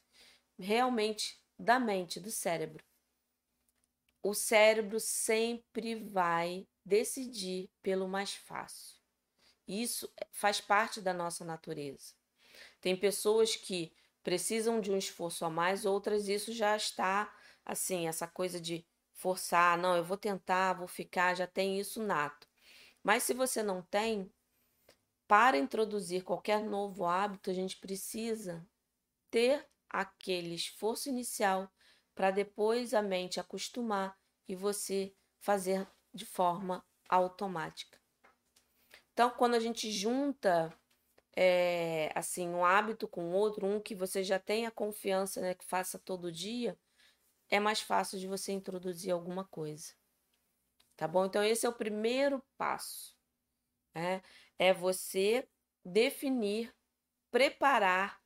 [0.58, 2.84] realmente da mente, do cérebro
[4.28, 8.96] o cérebro sempre vai decidir pelo mais fácil.
[9.68, 12.12] Isso faz parte da nossa natureza.
[12.80, 13.92] Tem pessoas que
[14.24, 17.32] precisam de um esforço a mais, outras isso já está
[17.64, 22.48] assim, essa coisa de forçar, não, eu vou tentar, vou ficar, já tem isso nato.
[23.04, 24.28] Mas se você não tem,
[25.28, 28.66] para introduzir qualquer novo hábito, a gente precisa
[29.30, 31.70] ter aquele esforço inicial
[32.16, 38.00] para depois a mente acostumar e você fazer de forma automática.
[39.12, 40.74] Então, quando a gente junta
[41.36, 45.98] é, assim um hábito com outro, um que você já tenha confiança né, que faça
[45.98, 46.76] todo dia,
[47.50, 49.92] é mais fácil de você introduzir alguma coisa.
[50.96, 51.26] Tá bom?
[51.26, 53.14] Então, esse é o primeiro passo.
[53.94, 54.22] É,
[54.58, 55.46] é você
[55.84, 56.74] definir,
[57.30, 58.22] preparar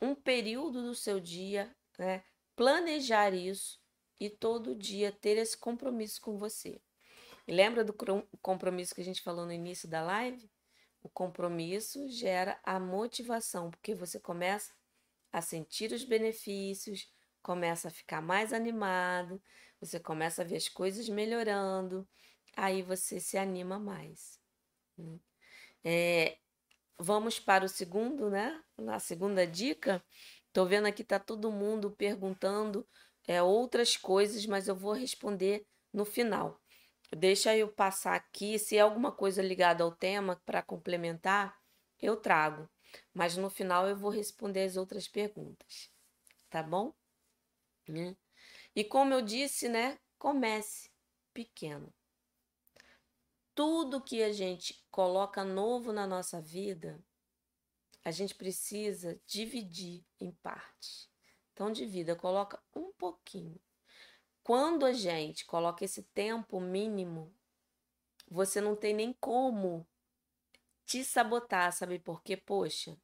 [0.00, 2.22] um período do seu dia, né?
[2.60, 3.80] Planejar isso
[4.20, 6.78] e todo dia ter esse compromisso com você.
[7.48, 7.94] E lembra do
[8.42, 10.46] compromisso que a gente falou no início da live?
[11.02, 14.74] O compromisso gera a motivação, porque você começa
[15.32, 17.10] a sentir os benefícios,
[17.42, 19.42] começa a ficar mais animado,
[19.80, 22.06] você começa a ver as coisas melhorando,
[22.54, 24.38] aí você se anima mais.
[24.98, 25.18] Né?
[25.82, 26.38] É,
[26.98, 28.62] vamos para o segundo, né?
[28.76, 30.04] Na segunda dica,
[30.52, 32.86] tô vendo aqui tá todo mundo perguntando
[33.26, 36.60] é, outras coisas, mas eu vou responder no final.
[37.16, 41.56] Deixa eu passar aqui, se é alguma coisa ligada ao tema para complementar,
[42.00, 42.68] eu trago.
[43.12, 45.90] Mas no final eu vou responder as outras perguntas,
[46.48, 46.92] tá bom?
[47.88, 48.16] Né?
[48.74, 49.98] E como eu disse, né?
[50.18, 50.90] Comece
[51.32, 51.92] pequeno.
[53.54, 57.02] Tudo que a gente coloca novo na nossa vida,
[58.04, 61.08] a gente precisa dividir em partes.
[61.52, 63.60] Então, divida, coloca um pouquinho.
[64.42, 67.34] Quando a gente coloca esse tempo mínimo,
[68.28, 69.86] você não tem nem como
[70.86, 71.98] te sabotar, sabe?
[71.98, 72.96] Porque, poxa,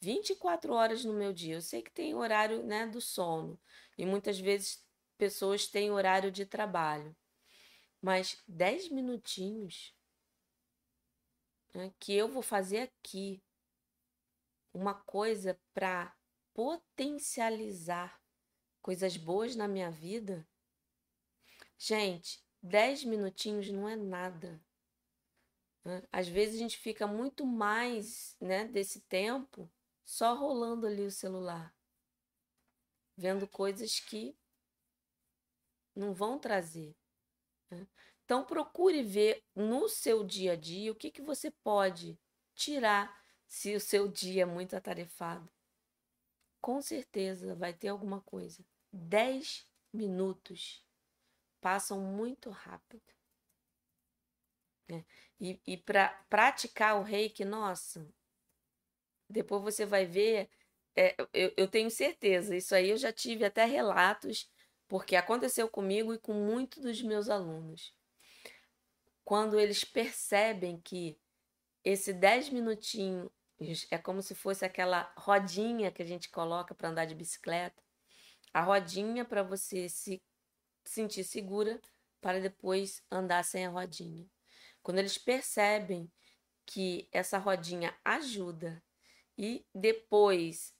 [0.00, 1.54] 24 horas no meu dia.
[1.54, 3.58] Eu sei que tem horário, né, do sono
[3.96, 4.84] e muitas vezes
[5.16, 7.16] pessoas têm horário de trabalho.
[8.00, 9.94] Mas 10 minutinhos
[11.72, 13.40] né, que eu vou fazer aqui
[14.72, 16.16] uma coisa para
[16.54, 18.20] potencializar
[18.80, 20.46] coisas boas na minha vida.
[21.78, 24.62] Gente, 10 minutinhos não é nada.
[25.84, 26.02] Né?
[26.12, 29.70] Às vezes a gente fica muito mais né, desse tempo
[30.04, 31.74] só rolando ali o celular,
[33.16, 34.36] vendo coisas que
[35.94, 36.96] não vão trazer.
[37.70, 37.86] Né?
[38.24, 42.18] Então procure ver no seu dia a dia o que, que você pode
[42.54, 43.21] tirar
[43.52, 45.46] se o seu dia é muito atarefado.
[46.58, 48.64] Com certeza vai ter alguma coisa.
[48.90, 50.82] 10 minutos
[51.60, 53.04] passam muito rápido.
[54.88, 55.04] Né?
[55.38, 58.08] E, e para praticar o reiki, nossa,
[59.28, 60.48] depois você vai ver.
[60.96, 64.50] É, eu, eu tenho certeza, isso aí eu já tive até relatos,
[64.88, 67.94] porque aconteceu comigo e com muitos dos meus alunos.
[69.22, 71.18] Quando eles percebem que
[71.84, 73.30] esse 10 minutinhos
[73.90, 77.82] é como se fosse aquela rodinha que a gente coloca para andar de bicicleta,
[78.52, 80.22] a rodinha para você se
[80.84, 81.80] sentir segura
[82.20, 84.26] para depois andar sem a rodinha.
[84.82, 86.10] Quando eles percebem
[86.66, 88.82] que essa rodinha ajuda
[89.36, 90.74] e depois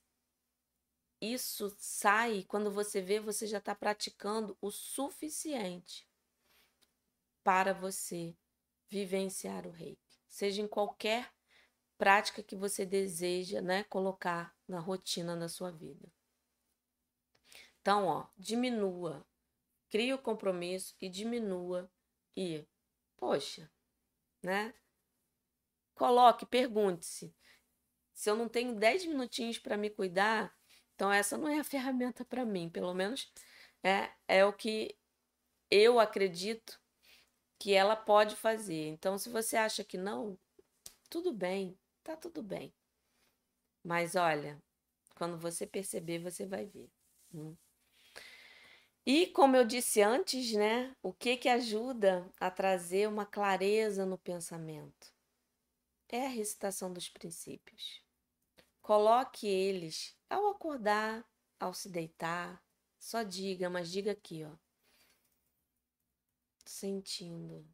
[1.20, 6.08] isso sai, quando você vê, você já está praticando o suficiente
[7.44, 8.36] para você
[8.88, 11.32] vivenciar o reiki, seja em qualquer
[12.02, 16.12] prática que você deseja, né, colocar na rotina da sua vida.
[17.80, 19.24] Então, ó, diminua,
[19.88, 21.88] crie o compromisso e diminua
[22.36, 22.66] e,
[23.16, 23.70] poxa,
[24.42, 24.74] né?
[25.94, 27.32] Coloque, pergunte-se,
[28.12, 30.52] se eu não tenho 10 minutinhos para me cuidar,
[30.96, 33.32] então essa não é a ferramenta para mim, pelo menos
[33.80, 34.98] é, é o que
[35.70, 36.80] eu acredito
[37.60, 38.88] que ela pode fazer.
[38.88, 40.36] Então, se você acha que não,
[41.08, 42.74] tudo bem, tá tudo bem.
[43.84, 44.62] Mas olha,
[45.16, 46.90] quando você perceber, você vai ver.
[47.34, 47.56] Hum.
[49.04, 54.16] E como eu disse antes, né, o que que ajuda a trazer uma clareza no
[54.16, 55.12] pensamento?
[56.08, 58.02] É a recitação dos princípios.
[58.80, 61.24] Coloque eles ao acordar,
[61.58, 62.62] ao se deitar.
[62.98, 64.56] Só diga, mas diga aqui, ó.
[66.64, 67.66] Sentindo.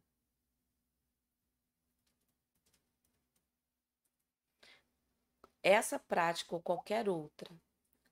[5.61, 7.53] Essa prática ou qualquer outra,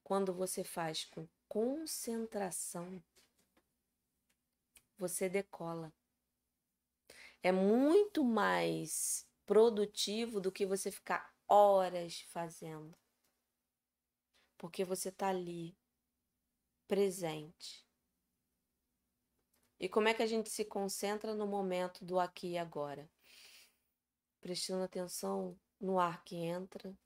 [0.04, 3.02] quando você faz com concentração,
[4.98, 5.93] você decola.
[7.41, 12.98] É muito mais produtivo do que você ficar horas fazendo.
[14.58, 15.78] Porque você está ali,
[16.88, 17.88] presente.
[19.80, 23.10] E como é que a gente se concentra no momento do aqui e agora?
[24.41, 26.98] Prestando atenção no ar que entra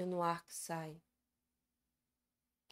[0.00, 1.00] e no ar que sai.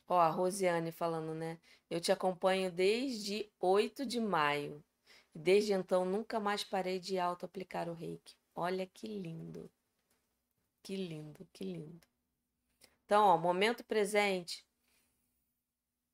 [0.09, 1.59] Ó, a Rosiane falando, né?
[1.91, 4.85] Eu te acompanho desde 8 de maio.
[5.35, 8.37] Desde então nunca mais parei de auto-aplicar o reiki.
[8.55, 9.71] Olha que lindo.
[10.83, 12.07] Que lindo, que lindo.
[13.05, 14.65] Então, ó, momento presente.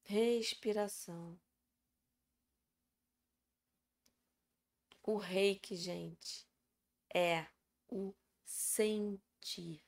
[0.04, 1.38] Respiração.
[5.02, 6.46] O reiki, gente,
[7.14, 7.46] é
[7.88, 9.82] o sentir.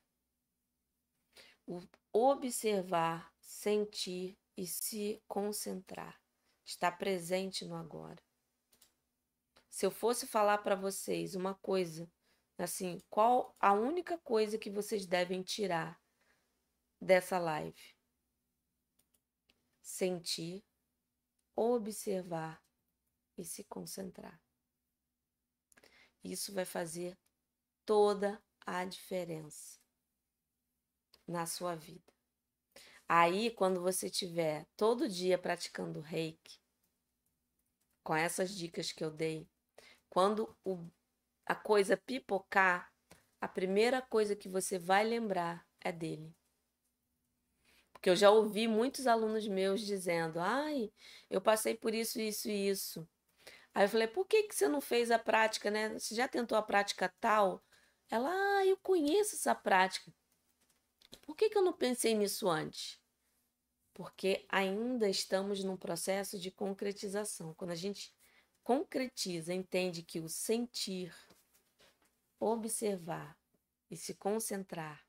[2.12, 6.20] Observar, sentir e se concentrar.
[6.64, 8.22] Estar presente no agora.
[9.68, 12.10] Se eu fosse falar para vocês uma coisa,
[12.56, 16.00] assim, qual a única coisa que vocês devem tirar
[17.00, 17.94] dessa live?
[19.82, 20.64] Sentir,
[21.56, 22.62] observar
[23.36, 24.40] e se concentrar.
[26.22, 27.18] Isso vai fazer
[27.84, 29.83] toda a diferença
[31.26, 32.12] na sua vida.
[33.08, 36.58] Aí, quando você estiver todo dia praticando reiki,
[38.02, 39.48] com essas dicas que eu dei,
[40.08, 40.86] quando o,
[41.46, 42.92] a coisa pipocar,
[43.40, 46.34] a primeira coisa que você vai lembrar é dele.
[47.92, 50.92] Porque eu já ouvi muitos alunos meus dizendo: ai,
[51.30, 53.08] eu passei por isso, isso e isso.
[53.74, 55.98] Aí eu falei: por que, que você não fez a prática, né?
[55.98, 57.62] Você já tentou a prática tal?
[58.10, 60.12] Ela, ah, eu conheço essa prática.
[61.22, 63.00] Por que, que eu não pensei nisso antes?
[63.92, 67.54] Porque ainda estamos num processo de concretização.
[67.54, 68.14] Quando a gente
[68.62, 71.14] concretiza, entende que o sentir,
[72.38, 73.38] observar
[73.90, 75.04] e se concentrar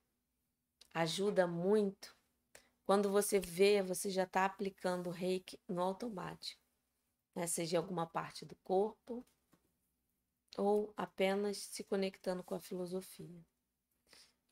[0.93, 2.16] ajuda muito.
[2.86, 6.62] Quando você vê, você já está aplicando o reiki no automático,
[7.34, 7.47] né?
[7.47, 9.26] seja alguma parte do corpo
[10.58, 13.45] ou apenas se conectando com a filosofia.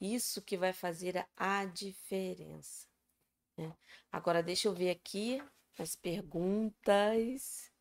[0.04, 2.86] Isso que vai fazer a diferença.
[3.58, 3.74] Né?
[4.12, 5.42] Agora, deixa eu ver aqui
[5.80, 7.72] as perguntas.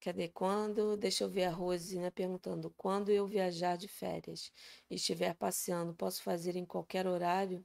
[0.00, 0.96] Cadê quando?
[0.96, 2.70] Deixa eu ver a Rosina perguntando.
[2.78, 4.50] Quando eu viajar de férias
[4.88, 7.62] e estiver passeando, posso fazer em qualquer horário?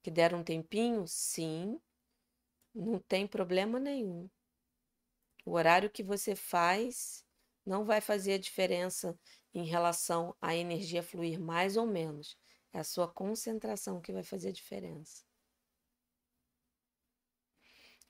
[0.00, 1.08] Que der um tempinho?
[1.08, 1.80] Sim,
[2.74, 4.28] não tem problema nenhum.
[5.44, 7.24] O horário que você faz
[7.64, 9.18] não vai fazer a diferença
[9.54, 12.36] em relação à energia fluir mais ou menos.
[12.72, 15.22] É a sua concentração que vai fazer a diferença.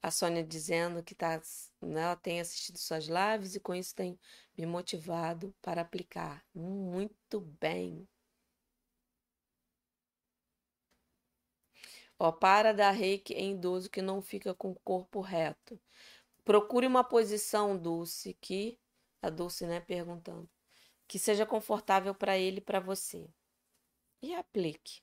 [0.02, 1.40] A Sônia dizendo que tá,
[1.80, 4.18] né, ela tem assistido suas lives e com isso tem
[4.58, 6.44] me motivado para aplicar.
[6.54, 8.08] Muito bem.
[12.24, 15.76] Ó, para dar reiki em idoso que não fica com o corpo reto.
[16.44, 18.78] Procure uma posição, Dulce, que
[19.20, 20.48] a Dulce, né, perguntando,
[21.08, 23.28] que seja confortável para ele e para você.
[24.22, 25.02] E aplique,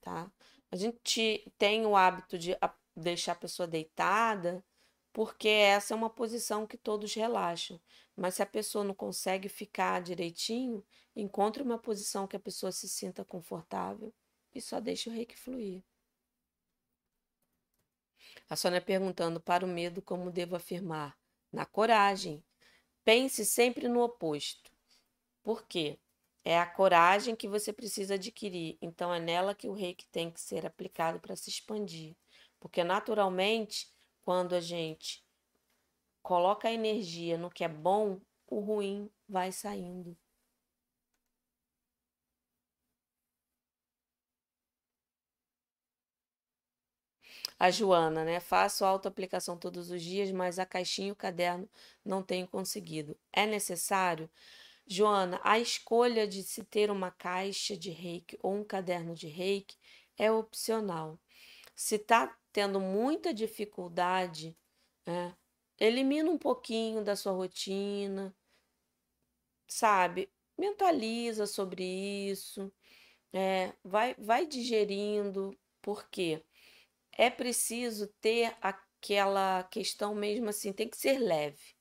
[0.00, 0.30] tá?
[0.70, 2.56] A gente tem o hábito de
[2.94, 4.64] deixar a pessoa deitada,
[5.12, 7.80] porque essa é uma posição que todos relaxam.
[8.14, 10.86] Mas se a pessoa não consegue ficar direitinho,
[11.16, 14.14] encontre uma posição que a pessoa se sinta confortável
[14.54, 15.82] e só deixe o reiki fluir.
[18.48, 21.16] A Sônia perguntando para o medo como devo afirmar?
[21.52, 22.42] Na coragem.
[23.04, 24.70] Pense sempre no oposto.
[25.42, 25.98] Por quê?
[26.44, 28.78] É a coragem que você precisa adquirir.
[28.80, 32.16] Então é nela que o reiki tem que ser aplicado para se expandir.
[32.60, 33.88] Porque naturalmente,
[34.22, 35.24] quando a gente
[36.22, 40.16] coloca a energia no que é bom, o ruim vai saindo.
[47.58, 48.40] A Joana, né?
[48.40, 51.68] Faço autoaplicação todos os dias, mas a caixinha e o caderno
[52.04, 53.18] não tenho conseguido.
[53.32, 54.30] É necessário?
[54.86, 59.76] Joana, a escolha de se ter uma caixa de reiki ou um caderno de reiki
[60.16, 61.18] é opcional.
[61.74, 64.56] Se está tendo muita dificuldade,
[65.06, 65.32] é,
[65.78, 68.34] elimina um pouquinho da sua rotina,
[69.66, 70.30] sabe?
[70.56, 72.72] Mentaliza sobre isso,
[73.32, 76.42] é, vai, vai digerindo, por quê?
[77.18, 81.76] É preciso ter aquela questão mesmo assim, tem que ser leve.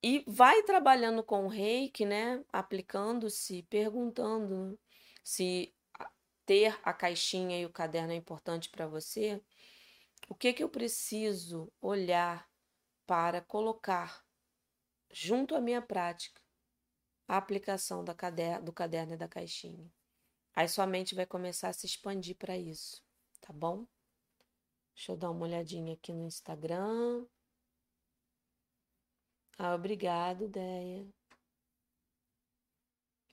[0.00, 2.44] E vai trabalhando com o reiki, né?
[2.52, 4.78] Aplicando-se, perguntando
[5.24, 5.74] se
[6.46, 9.42] ter a caixinha e o caderno é importante para você.
[10.28, 12.48] O que que eu preciso olhar
[13.08, 14.24] para colocar
[15.10, 16.40] junto à minha prática
[17.26, 18.14] a aplicação do
[18.72, 19.92] caderno e da caixinha?
[20.54, 23.07] Aí sua mente vai começar a se expandir para isso
[23.40, 23.86] tá bom?
[24.94, 27.24] Deixa eu dar uma olhadinha aqui no Instagram.
[29.58, 31.06] Ah, obrigado, Deia.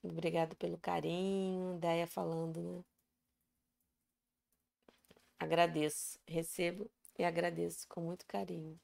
[0.01, 2.83] Obrigado pelo carinho, Deia falando, né?
[5.39, 8.77] Agradeço, recebo e agradeço com muito carinho.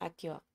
[0.00, 0.45] Aqui, ó.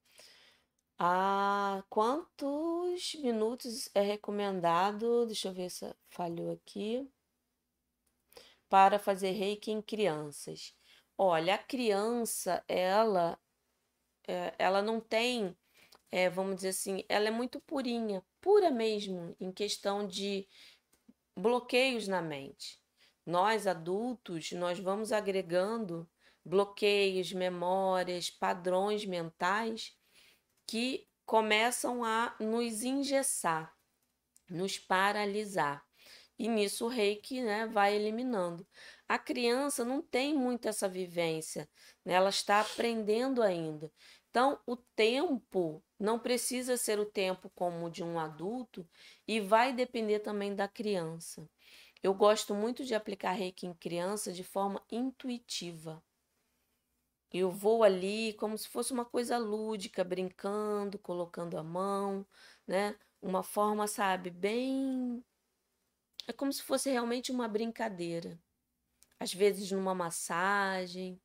[0.98, 5.26] Ah, quantos minutos é recomendado?
[5.26, 7.10] Deixa eu ver se falhou aqui.
[8.68, 10.74] Para fazer reiki em crianças.
[11.18, 13.38] Olha, a criança, ela,
[14.26, 15.56] é, ela não tem,
[16.10, 20.48] é, vamos dizer assim, ela é muito purinha, pura mesmo, em questão de
[21.36, 22.80] bloqueios na mente.
[23.26, 26.08] Nós adultos, nós vamos agregando
[26.44, 29.96] bloqueios, memórias, padrões mentais
[30.66, 33.74] que começam a nos engessar,
[34.48, 35.84] nos paralisar.
[36.38, 38.66] E nisso o reiki né, vai eliminando.
[39.08, 41.68] A criança não tem muito essa vivência,
[42.04, 42.14] né?
[42.14, 43.92] ela está aprendendo ainda.
[44.30, 48.88] Então, o tempo não precisa ser o tempo como de um adulto
[49.28, 51.46] e vai depender também da criança.
[52.02, 56.02] Eu gosto muito de aplicar reiki em criança de forma intuitiva.
[57.32, 62.26] Eu vou ali como se fosse uma coisa lúdica, brincando, colocando a mão,
[62.66, 62.96] né?
[63.22, 65.24] Uma forma, sabe, bem.
[66.26, 68.38] É como se fosse realmente uma brincadeira.
[69.18, 71.20] Às vezes numa massagem,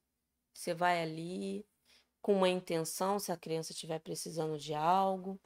[0.54, 1.66] você vai ali
[2.22, 5.40] com uma intenção, se a criança estiver precisando de algo.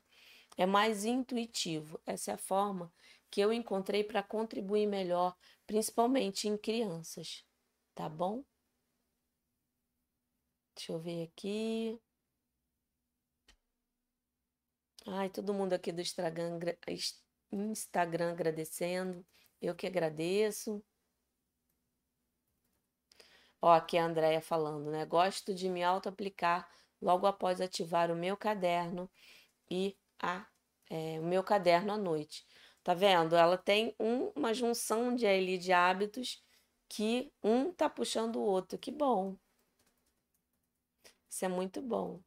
[0.57, 1.99] É mais intuitivo.
[2.05, 2.93] Essa é a forma
[3.29, 5.35] que eu encontrei para contribuir melhor,
[5.65, 7.45] principalmente em crianças.
[7.95, 8.43] Tá bom?
[10.75, 11.99] Deixa eu ver aqui.
[15.07, 16.59] Ai, todo mundo aqui do Instagram,
[18.31, 19.25] agradecendo.
[19.61, 20.83] Eu que agradeço.
[23.61, 25.05] Ó, aqui a Andrea falando, né?
[25.05, 26.67] Gosto de me auto-aplicar
[27.01, 29.09] logo após ativar o meu caderno
[29.69, 30.47] e a,
[30.89, 32.45] é, o meu caderno à noite.
[32.83, 33.35] Tá vendo?
[33.35, 36.43] Ela tem um, uma junção de, ali, de hábitos
[36.89, 38.77] que um tá puxando o outro.
[38.79, 39.37] Que bom.
[41.31, 42.21] Isso é muito bom.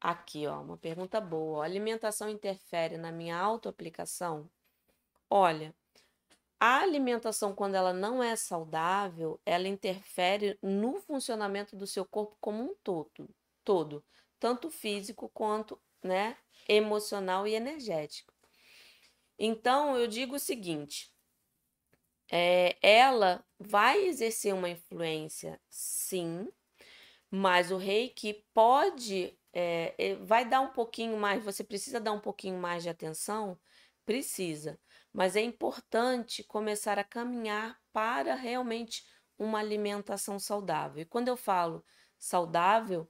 [0.00, 1.62] Aqui, ó, uma pergunta boa.
[1.62, 4.48] A alimentação interfere na minha autoaplicação?
[5.30, 5.74] Olha,
[6.60, 12.62] a alimentação, quando ela não é saudável, ela interfere no funcionamento do seu corpo como
[12.64, 13.28] um todo,
[13.64, 14.04] todo,
[14.40, 16.36] tanto físico quanto, né,
[16.68, 18.32] emocional e energético.
[19.38, 21.12] Então, eu digo o seguinte:
[22.30, 26.48] é, ela vai exercer uma influência, sim,
[27.30, 32.58] mas o reiki pode, é, vai dar um pouquinho mais, você precisa dar um pouquinho
[32.58, 33.58] mais de atenção?
[34.06, 34.80] Precisa,
[35.12, 39.04] mas é importante começar a caminhar para realmente
[39.38, 41.02] uma alimentação saudável.
[41.02, 41.84] E quando eu falo
[42.18, 43.08] saudável,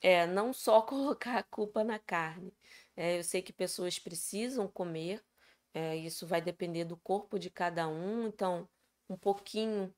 [0.00, 2.54] é não só colocar a culpa na carne.
[2.96, 5.24] É, eu sei que pessoas precisam comer,
[5.74, 8.68] é, isso vai depender do corpo de cada um, então
[9.08, 9.94] um pouquinho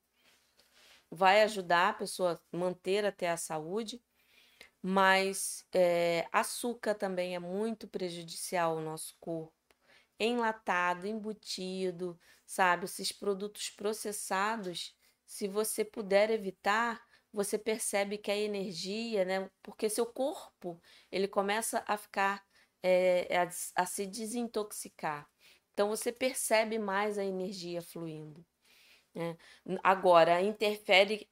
[1.09, 4.01] vai ajudar a pessoa manter até a saúde,
[4.81, 9.53] mas é, açúcar também é muito prejudicial ao nosso corpo.
[10.19, 12.85] Enlatado, embutido, sabe?
[12.85, 14.95] Esses produtos processados,
[15.25, 17.01] se você puder evitar,
[17.33, 19.49] você percebe que a energia, né?
[19.63, 22.43] Porque seu corpo ele começa a ficar
[22.83, 25.30] é, a, a se desintoxicar.
[25.81, 28.45] Então você percebe mais a energia fluindo.
[29.15, 29.35] Né?
[29.83, 31.27] Agora, interfere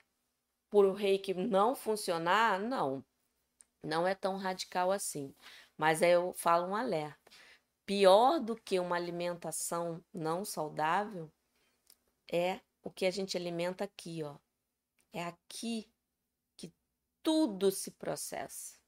[0.72, 2.60] por o reiki não funcionar?
[2.60, 3.06] Não,
[3.84, 5.36] não é tão radical assim.
[5.78, 7.32] Mas aí eu falo um alerta.
[7.86, 11.32] Pior do que uma alimentação não saudável
[12.32, 14.36] é o que a gente alimenta aqui, ó.
[15.14, 15.88] É aqui
[16.58, 16.74] que
[17.22, 18.79] tudo se processa.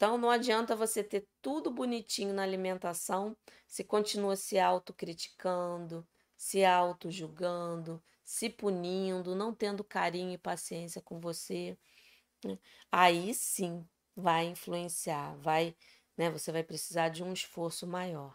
[0.00, 3.36] Então não adianta você ter tudo bonitinho na alimentação
[3.68, 11.76] se continua se autocriticando, se auto-julgando, se punindo, não tendo carinho e paciência com você.
[12.42, 12.58] Né?
[12.90, 13.86] Aí sim
[14.16, 15.76] vai influenciar, vai,
[16.16, 18.34] né, você vai precisar de um esforço maior.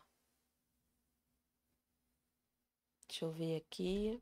[3.07, 4.22] Deixa eu ver aqui.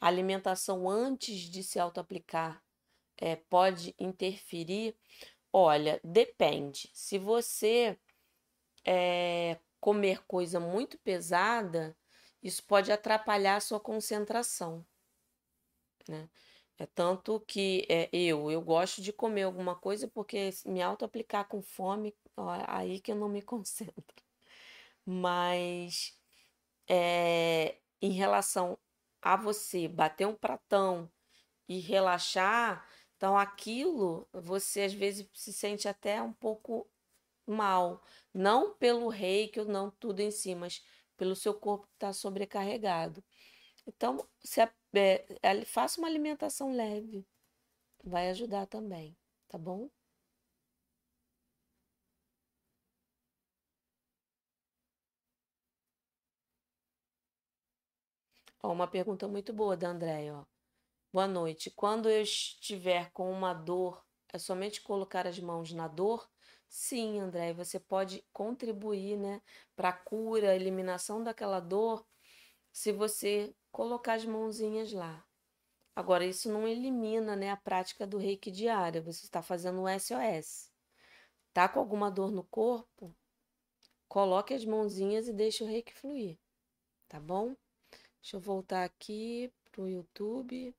[0.00, 2.62] A alimentação antes de se auto-aplicar
[3.16, 4.96] é, pode interferir?
[5.52, 6.90] Olha, depende.
[6.92, 7.98] Se você
[8.84, 11.96] é, comer coisa muito pesada,
[12.42, 14.84] isso pode atrapalhar a sua concentração.
[16.08, 16.28] Né?
[16.78, 21.62] É tanto que é, eu, eu gosto de comer alguma coisa porque me auto-aplicar com
[21.62, 24.24] fome, ó, aí que eu não me concentro.
[25.06, 26.18] Mas
[26.88, 28.78] é, em relação
[29.24, 31.10] a você bater um pratão
[31.66, 36.86] e relaxar, então aquilo você às vezes se sente até um pouco
[37.46, 38.02] mal,
[38.34, 40.84] não pelo reiki ou não tudo em si, mas
[41.16, 43.24] pelo seu corpo estar sobrecarregado.
[43.86, 47.26] Então, se é, faça uma alimentação leve,
[48.04, 49.16] vai ajudar também,
[49.48, 49.88] tá bom?
[58.64, 60.44] Ó, uma pergunta muito boa da Andréia, ó.
[61.12, 61.70] Boa noite.
[61.70, 64.02] Quando eu estiver com uma dor,
[64.32, 66.26] é somente colocar as mãos na dor?
[66.66, 69.42] Sim, André, você pode contribuir, né,
[69.76, 72.06] para a cura, a eliminação daquela dor,
[72.72, 75.22] se você colocar as mãozinhas lá.
[75.94, 79.02] Agora, isso não elimina, né, a prática do reiki diária.
[79.02, 80.72] Você está fazendo o SOS.
[81.52, 83.14] Tá com alguma dor no corpo?
[84.08, 86.38] Coloque as mãozinhas e deixe o reiki fluir,
[87.06, 87.54] tá bom?
[88.24, 90.74] Deixa eu voltar aqui pro YouTube.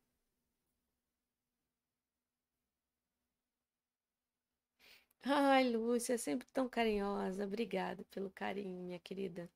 [5.23, 7.43] Ai, Lúcia, é sempre tão carinhosa.
[7.45, 9.49] Obrigada pelo carinho, minha querida.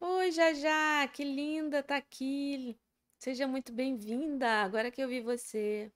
[0.00, 2.78] Oi, Jajá, que linda tá aqui.
[3.18, 4.46] Seja muito bem-vinda.
[4.62, 5.90] Agora que eu vi você.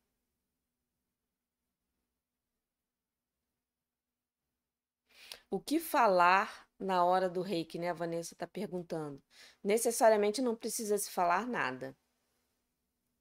[5.50, 7.90] O que falar na hora do reiki, né?
[7.90, 9.22] A Vanessa está perguntando.
[9.62, 11.96] Necessariamente não precisa se falar nada.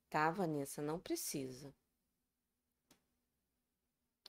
[0.09, 0.81] Tá, Vanessa?
[0.81, 1.73] Não precisa.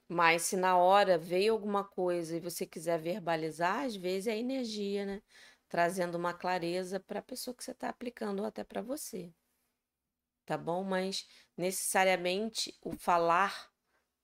[0.09, 5.05] Mas se na hora veio alguma coisa e você quiser verbalizar, às vezes é energia,
[5.05, 5.23] né?
[5.69, 9.33] Trazendo uma clareza para a pessoa que você está aplicando ou até para você.
[10.45, 10.85] Tá bom?
[10.85, 13.69] Mas necessariamente o falar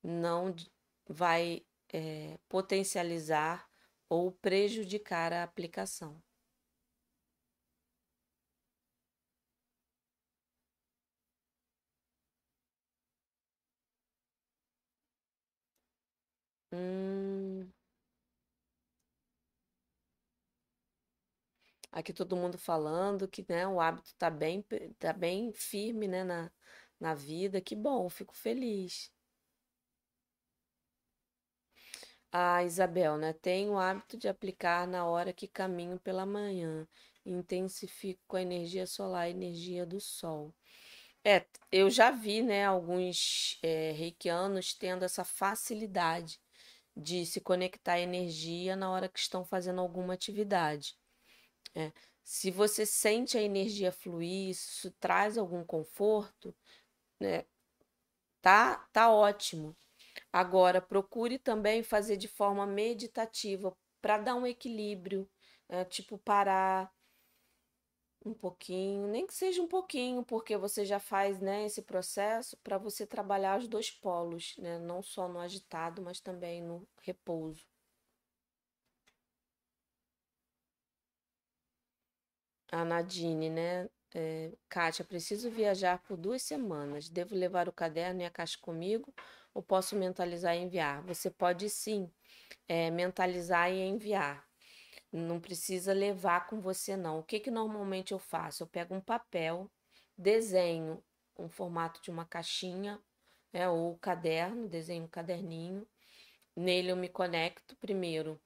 [0.02, 0.54] não
[1.08, 3.68] vai é, potencializar
[4.12, 6.22] ou prejudicar a aplicação.
[16.72, 17.72] Hum,
[21.90, 24.62] aqui todo mundo falando que né, o hábito tá bem,
[24.98, 26.50] tá bem firme né, na,
[27.00, 27.60] na vida.
[27.60, 29.10] Que bom, fico feliz.
[32.32, 33.32] Ah, Isabel, né?
[33.34, 36.86] Tenho o hábito de aplicar na hora que caminho pela manhã.
[37.26, 40.54] Intensifico a energia solar, a energia do sol.
[41.24, 46.40] É, eu já vi, né, alguns é, reikianos tendo essa facilidade
[46.96, 50.96] de se conectar à energia na hora que estão fazendo alguma atividade.
[51.74, 51.92] É.
[52.24, 56.54] Se você sente a energia fluir, isso traz algum conforto,
[57.20, 57.44] né?
[58.40, 59.76] Tá, tá ótimo.
[60.32, 65.28] Agora, procure também fazer de forma meditativa para dar um equilíbrio,
[65.68, 66.90] é, tipo parar
[68.24, 72.76] um pouquinho, nem que seja um pouquinho, porque você já faz, né, esse processo para
[72.78, 77.64] você trabalhar os dois polos, né, não só no agitado, mas também no repouso.
[82.72, 83.88] A Nadine, né?
[84.14, 87.08] É, Kátia, preciso viajar por duas semanas.
[87.08, 89.12] Devo levar o caderno e a caixa comigo
[89.54, 91.02] ou posso mentalizar e enviar?
[91.04, 92.10] Você pode sim
[92.68, 94.46] é, mentalizar e enviar.
[95.12, 97.18] Não precisa levar com você, não.
[97.18, 98.62] O que, que normalmente eu faço?
[98.62, 99.70] Eu pego um papel,
[100.16, 101.02] desenho
[101.38, 103.00] um formato de uma caixinha,
[103.52, 105.86] né, ou caderno, desenho um caderninho.
[106.54, 108.40] Nele eu me conecto primeiro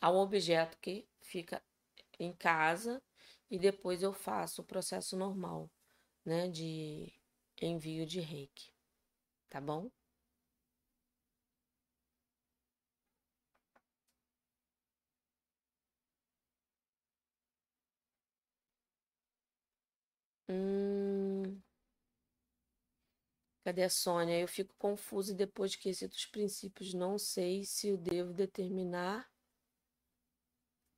[0.00, 1.62] ao objeto que fica
[2.18, 3.02] em casa
[3.50, 5.70] e depois eu faço o processo normal,
[6.24, 7.12] né, de
[7.60, 8.72] envio de reiki.
[9.48, 9.90] Tá bom?
[20.52, 21.62] Hum,
[23.64, 24.38] cadê a Sônia?
[24.38, 26.92] Eu fico confusa depois de esqueci dos princípios.
[26.92, 29.30] Não sei se eu devo determinar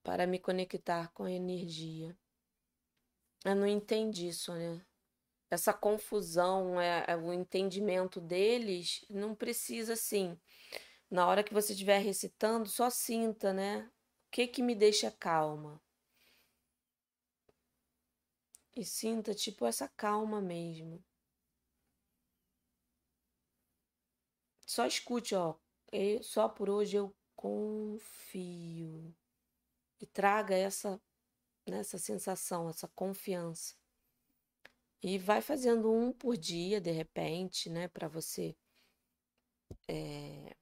[0.03, 2.17] para me conectar com a energia.
[3.45, 4.85] Eu não entendi, Sônia.
[5.49, 10.37] Essa confusão, é, é o entendimento deles, não precisa assim.
[11.09, 13.89] Na hora que você estiver recitando, só sinta, né?
[14.27, 15.81] O que que me deixa calma?
[18.75, 21.03] E sinta, tipo, essa calma mesmo.
[24.65, 25.55] Só escute, ó.
[26.21, 29.15] Só por hoje eu confio.
[29.99, 31.01] E traga essa,
[31.67, 33.75] né, essa sensação, essa confiança.
[35.01, 38.55] E vai fazendo um por dia, de repente, né, para você
[39.87, 40.55] é,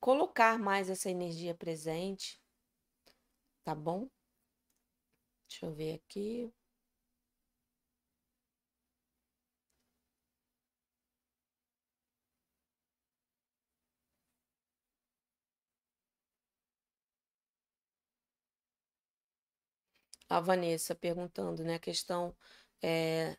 [0.00, 2.40] colocar mais essa energia presente.
[3.64, 4.08] Tá bom?
[5.48, 6.52] Deixa eu ver aqui.
[20.28, 21.74] A Vanessa perguntando, né?
[21.76, 22.36] A questão
[22.82, 23.36] é,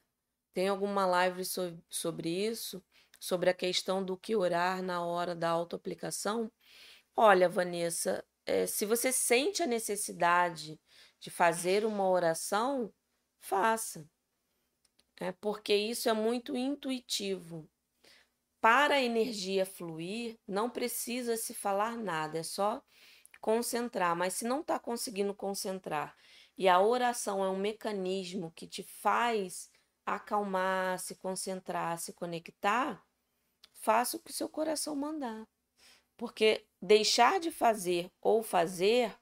[0.53, 2.83] tem alguma live so, sobre isso?
[3.19, 6.51] Sobre a questão do que orar na hora da autoaplicação?
[7.15, 10.79] Olha, Vanessa, é, se você sente a necessidade
[11.19, 12.93] de fazer uma oração,
[13.39, 14.07] faça.
[15.19, 17.69] É, porque isso é muito intuitivo.
[18.61, 22.81] Para a energia fluir, não precisa se falar nada, é só
[23.41, 24.15] concentrar.
[24.15, 26.15] Mas se não está conseguindo concentrar
[26.57, 29.69] e a oração é um mecanismo que te faz
[30.05, 33.05] acalmar, se concentrar, se conectar,
[33.73, 35.47] faça o que seu coração mandar.
[36.15, 39.15] Porque deixar de fazer ou fazer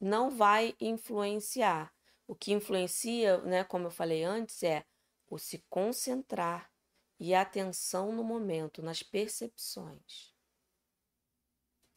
[0.00, 1.92] não vai influenciar.
[2.26, 4.84] O que influencia, né, como eu falei antes, é
[5.28, 6.70] o se concentrar
[7.18, 10.34] e atenção no momento, nas percepções.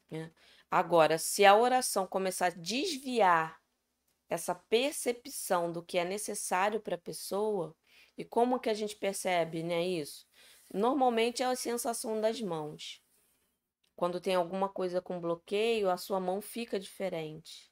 [0.10, 0.32] Né?
[0.70, 3.60] Agora, se a oração começar a desviar
[4.30, 7.75] essa percepção do que é necessário para a pessoa,
[8.17, 10.27] e como que a gente percebe né, isso?
[10.73, 13.03] Normalmente é a sensação das mãos.
[13.95, 17.69] Quando tem alguma coisa com bloqueio, a sua mão fica diferente.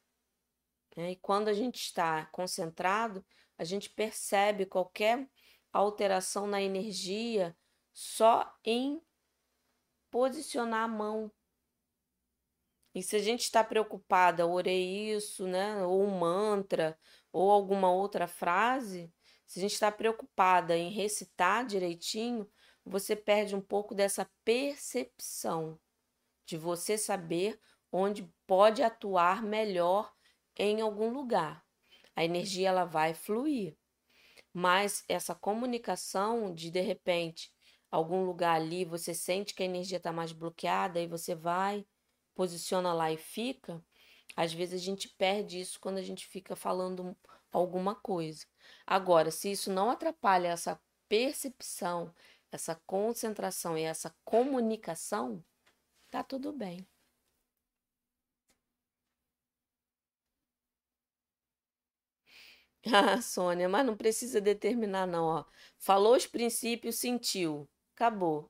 [0.95, 1.11] Né?
[1.11, 3.25] E quando a gente está concentrado,
[3.57, 5.29] a gente percebe qualquer
[5.71, 7.55] alteração na energia
[7.93, 9.01] só em
[10.09, 11.31] posicionar a mão.
[12.97, 15.85] E se a gente está preocupada, orei isso, né?
[15.85, 16.97] Ou um mantra,
[17.31, 19.13] ou alguma outra frase,
[19.45, 22.49] se a gente está preocupada em recitar direitinho,
[22.83, 25.79] você perde um pouco dessa percepção
[26.43, 27.59] de você saber
[27.91, 30.11] onde pode atuar melhor
[30.57, 31.63] em algum lugar.
[32.15, 33.77] A energia ela vai fluir.
[34.51, 37.53] Mas essa comunicação de de repente
[37.91, 41.85] algum lugar ali você sente que a energia está mais bloqueada e você vai,
[42.37, 43.83] posiciona lá e fica,
[44.37, 47.17] às vezes a gente perde isso quando a gente fica falando
[47.51, 48.45] alguma coisa.
[48.87, 50.79] Agora, se isso não atrapalha essa
[51.09, 52.13] percepção,
[52.51, 55.43] essa concentração e essa comunicação,
[56.11, 56.87] tá tudo bem.
[62.85, 65.45] Ah, Sônia, mas não precisa determinar, não, ó.
[65.77, 67.67] Falou os princípios, sentiu.
[67.95, 68.49] Acabou.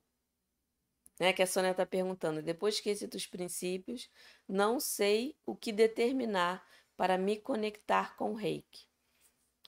[1.18, 1.32] Né?
[1.32, 2.42] Que a Sônia está perguntando.
[2.42, 4.10] Depois que esqueci os princípios,
[4.48, 6.64] não sei o que determinar
[6.96, 8.86] para me conectar com o reiki.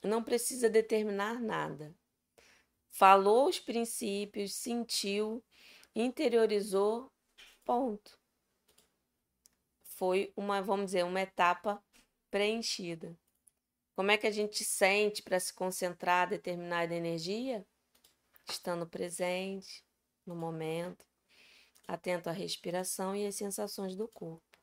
[0.03, 1.95] Não precisa determinar nada.
[2.89, 5.43] Falou os princípios, sentiu,
[5.95, 7.11] interiorizou,
[7.63, 8.19] ponto.
[9.83, 11.81] Foi uma, vamos dizer, uma etapa
[12.29, 13.17] preenchida.
[13.95, 17.65] Como é que a gente sente para se concentrar determinada energia?
[18.49, 19.85] Estando presente
[20.25, 21.05] no momento,
[21.93, 24.41] atento à respiração e às sensações do corpo.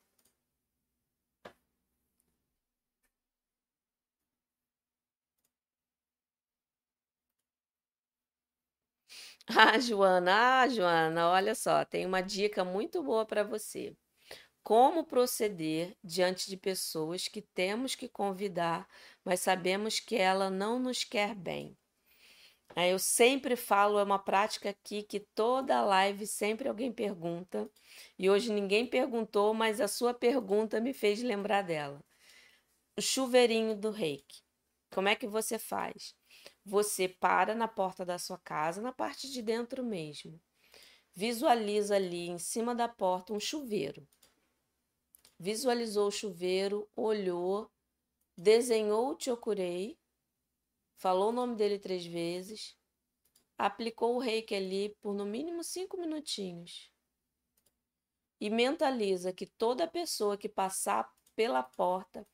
[9.49, 13.97] Ah, Joana, ah, Joana, olha só, tem uma dica muito boa para você.
[14.65, 18.89] Como proceder diante de pessoas que temos que convidar,
[19.25, 21.78] mas sabemos que ela não nos quer bem?
[22.77, 27.69] Eu sempre falo, é uma prática aqui que toda live sempre alguém pergunta,
[28.19, 32.05] e hoje ninguém perguntou, mas a sua pergunta me fez lembrar dela.
[32.97, 34.43] O chuveirinho do reiki.
[34.91, 36.15] Como é que você faz?
[36.65, 40.41] Você para na porta da sua casa, na parte de dentro mesmo.
[41.15, 44.07] Visualiza ali em cima da porta um chuveiro.
[45.39, 47.71] Visualizou o chuveiro, olhou,
[48.37, 49.99] desenhou o Chokurei,
[50.99, 52.77] falou o nome dele três vezes,
[53.57, 56.93] aplicou o reiki ali por no mínimo cinco minutinhos.
[58.41, 62.27] E mentaliza que toda pessoa que passar pela porta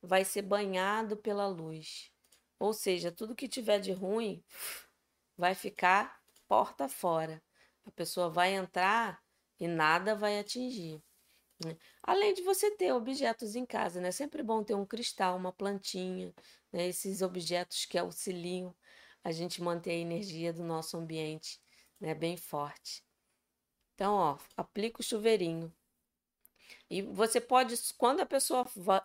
[0.00, 2.12] vai ser banhado pela luz.
[2.58, 4.44] Ou seja, tudo que tiver de ruim
[5.36, 7.42] vai ficar porta fora.
[7.84, 9.22] A pessoa vai entrar
[9.58, 11.02] e nada vai atingir.
[11.64, 11.76] Né?
[12.02, 14.08] Além de você ter objetos em casa, né?
[14.08, 16.34] É sempre bom ter um cristal, uma plantinha,
[16.72, 16.88] né?
[16.88, 18.74] esses objetos que auxiliam
[19.22, 21.60] a gente manter a energia do nosso ambiente
[22.00, 22.14] né?
[22.14, 23.04] bem forte.
[23.94, 25.72] Então, ó, aplica o chuveirinho.
[26.88, 29.02] E você pode, quando a pessoa vai,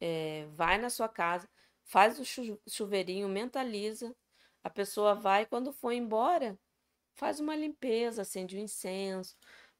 [0.00, 1.48] é, vai na sua casa,
[1.84, 2.24] faz o
[2.68, 4.14] chuveirinho, mentaliza.
[4.62, 6.58] A pessoa vai, quando for embora,
[7.14, 9.36] faz uma limpeza, acende o um incenso,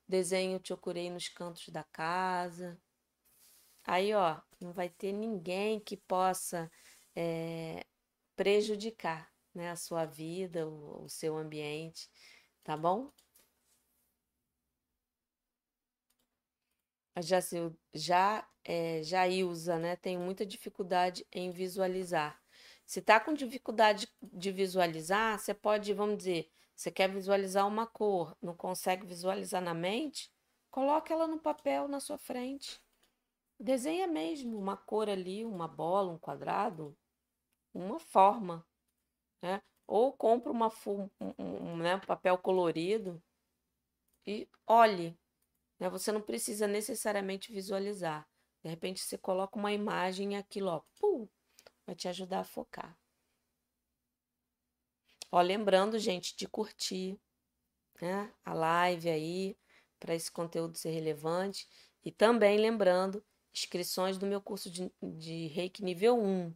[0.09, 2.79] desenha o chokurei nos cantos da casa.
[3.85, 6.71] Aí, ó, não vai ter ninguém que possa
[7.15, 7.85] é,
[8.37, 12.11] prejudicar né, a sua vida, o, o seu ambiente,
[12.63, 13.13] tá bom?
[17.23, 17.39] Já,
[17.95, 19.95] já, é, já Ilza, né?
[19.97, 22.41] Tem muita dificuldade em visualizar.
[22.85, 28.37] Se tá com dificuldade de visualizar, você pode, vamos dizer, você quer visualizar uma cor,
[28.43, 30.33] não consegue visualizar na mente?
[30.71, 32.83] Coloque ela no papel na sua frente.
[33.59, 36.97] Desenha mesmo uma cor ali, uma bola, um quadrado,
[37.73, 38.67] uma forma,
[39.41, 39.63] né?
[39.87, 43.23] Ou compra uma, um, um, né, papel colorido
[44.27, 45.17] e olhe.
[45.79, 45.89] Né?
[45.91, 48.27] Você não precisa necessariamente visualizar.
[48.63, 51.29] De repente você coloca uma imagem e aquilo, ó, pum,
[51.87, 52.99] vai te ajudar a focar.
[55.35, 57.19] Ó, lembrando, gente, de curtir
[58.01, 59.59] né, a live aí,
[59.99, 61.69] para esse conteúdo ser relevante.
[62.05, 63.21] E também lembrando,
[63.53, 66.55] inscrições do meu curso de, de Reiki nível 1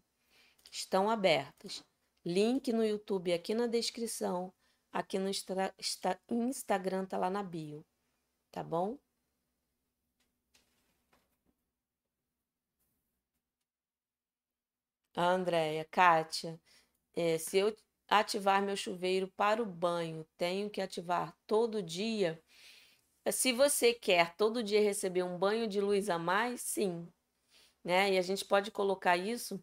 [0.71, 1.83] estão abertas.
[2.25, 4.55] Link no YouTube aqui na descrição,
[4.93, 5.75] aqui no Insta,
[6.31, 7.85] Instagram tá lá na bio,
[8.53, 8.97] tá bom?
[15.17, 16.61] Andréia, Kátia,
[17.17, 17.77] é, se eu
[18.09, 22.43] ativar meu chuveiro para o banho, tenho que ativar todo dia?
[23.31, 27.07] Se você quer todo dia receber um banho de luz a mais, sim.
[27.85, 28.13] Né?
[28.15, 29.63] E a gente pode colocar isso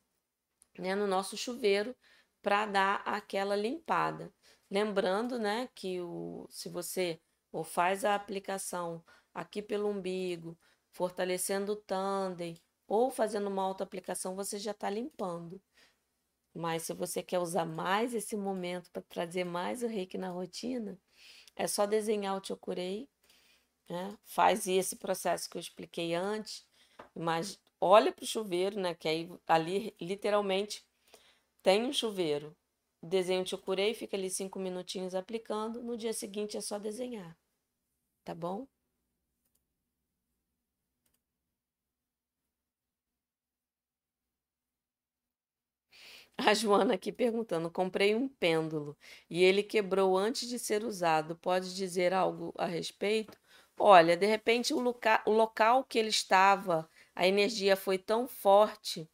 [0.78, 1.96] né, no nosso chuveiro
[2.42, 4.32] para dar aquela limpada.
[4.70, 7.20] Lembrando né, que o, se você
[7.52, 10.58] ou faz a aplicação aqui pelo umbigo,
[10.92, 15.62] fortalecendo o tandem, ou fazendo uma auto-aplicação, você já está limpando.
[16.56, 20.98] Mas se você quer usar mais esse momento para trazer mais o reiki na rotina,
[21.54, 23.10] é só desenhar o Chokurei,
[23.90, 24.18] né?
[24.24, 26.66] faz esse processo que eu expliquei antes,
[27.14, 28.96] mas olha para o chuveiro, né?
[28.96, 30.86] que aí ali literalmente
[31.62, 32.56] tem um chuveiro.
[33.04, 37.38] Desenha o Chokurei, fica ali cinco minutinhos aplicando, no dia seguinte é só desenhar,
[38.24, 38.66] tá bom?
[46.38, 48.98] A Joana aqui perguntando: comprei um pêndulo
[49.30, 51.36] e ele quebrou antes de ser usado.
[51.36, 53.38] Pode dizer algo a respeito?
[53.78, 59.10] Olha, de repente o, loca o local que ele estava, a energia foi tão forte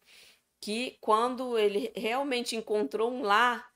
[0.60, 3.72] que quando ele realmente encontrou um lar,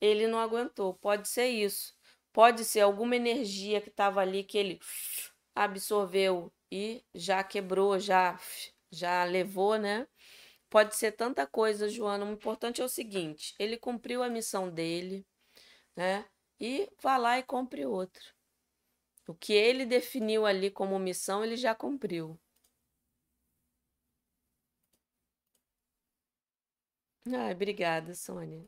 [0.00, 0.94] ele não aguentou.
[0.94, 1.94] Pode ser isso.
[2.32, 4.80] Pode ser alguma energia que estava ali que ele
[5.54, 8.38] absorveu e já quebrou, já
[8.90, 10.06] já levou, né?
[10.72, 12.24] Pode ser tanta coisa, Joana.
[12.24, 15.26] O importante é o seguinte: ele cumpriu a missão dele,
[15.96, 16.24] né?
[16.60, 18.22] E vá lá e compre outro.
[19.26, 22.40] O que ele definiu ali como missão, ele já cumpriu.
[27.26, 28.64] Ai, obrigada, Sônia.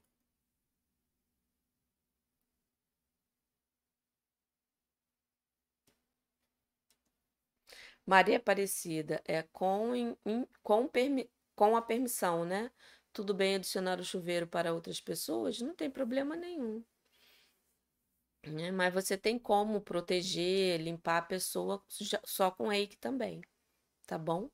[8.07, 10.17] Maria Aparecida é com, in,
[10.63, 12.71] com permi, com a permissão, né?
[13.13, 15.61] Tudo bem adicionar o chuveiro para outras pessoas?
[15.61, 16.85] Não tem problema nenhum.
[18.47, 18.71] Né?
[18.71, 21.83] Mas você tem como proteger, limpar a pessoa
[22.25, 23.41] só com reiki também,
[24.07, 24.51] tá bom?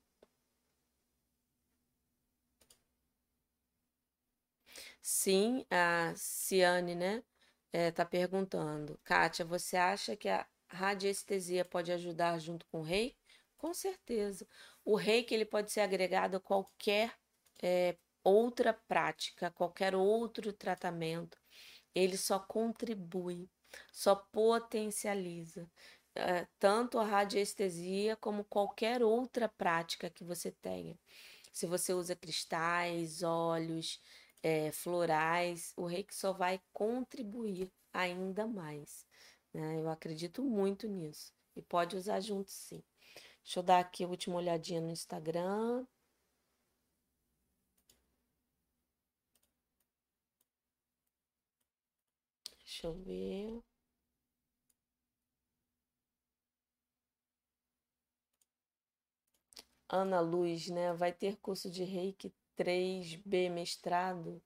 [5.01, 7.23] Sim, a Ciane, né?
[7.73, 8.99] É, tá perguntando.
[9.03, 13.15] Kátia, você acha que a radiestesia pode ajudar junto com o rei?
[13.57, 14.47] Com certeza.
[14.83, 17.13] O reiki ele pode ser agregado a qualquer
[17.61, 21.37] é, outra prática, qualquer outro tratamento.
[21.93, 23.49] Ele só contribui,
[23.91, 25.69] só potencializa.
[26.15, 30.97] É, tanto a radiestesia como qualquer outra prática que você tenha.
[31.53, 34.01] Se você usa cristais, óleos,
[34.43, 39.05] é, florais, o reiki só vai contribuir ainda mais.
[39.53, 39.79] Né?
[39.79, 41.33] Eu acredito muito nisso.
[41.55, 42.83] E pode usar junto sim.
[43.43, 45.85] Deixa eu dar aqui a última olhadinha no Instagram.
[52.63, 53.61] Deixa eu ver.
[59.89, 60.93] Ana Luz, né?
[60.93, 64.41] Vai ter curso de Reiki 3B mestrado.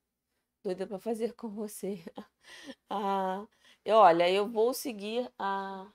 [0.64, 2.04] Doida para fazer com você.
[2.90, 3.46] ah,
[3.86, 5.90] olha, eu vou seguir a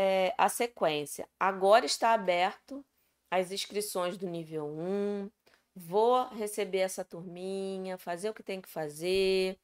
[0.00, 1.28] é, a sequência.
[1.40, 2.86] Agora está aberto
[3.28, 5.28] as inscrições do nível 1.
[5.74, 9.58] Vou receber essa turminha, fazer o que tem que fazer.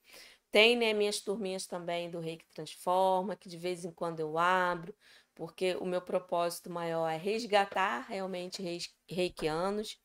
[0.51, 4.93] Tem né, minhas turminhas também do Reiki Transforma, que de vez em quando eu abro,
[5.37, 8.61] porque o meu propósito maior é resgatar realmente
[9.09, 10.01] reikianos.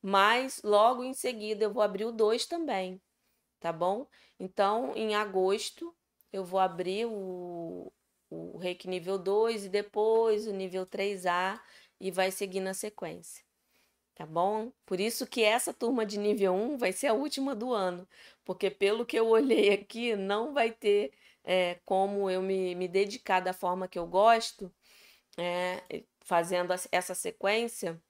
[0.00, 2.98] Mas logo em seguida eu vou abrir o 2 também,
[3.60, 4.06] tá bom?
[4.40, 5.94] Então, em agosto,
[6.32, 7.92] eu vou abrir o,
[8.30, 11.60] o reiki nível 2 e depois o nível 3A.
[12.00, 13.44] e vai seguir na sequência.
[14.14, 14.72] Tá bom?
[14.86, 18.08] Por isso que essa turma de nível 1 vai ser a última do ano,
[18.44, 21.12] porque pelo que eu olhei aqui, não vai ter
[21.44, 24.72] é, como eu me, me dedicar da forma que eu gosto,
[25.38, 28.02] é, fazendo essa sequência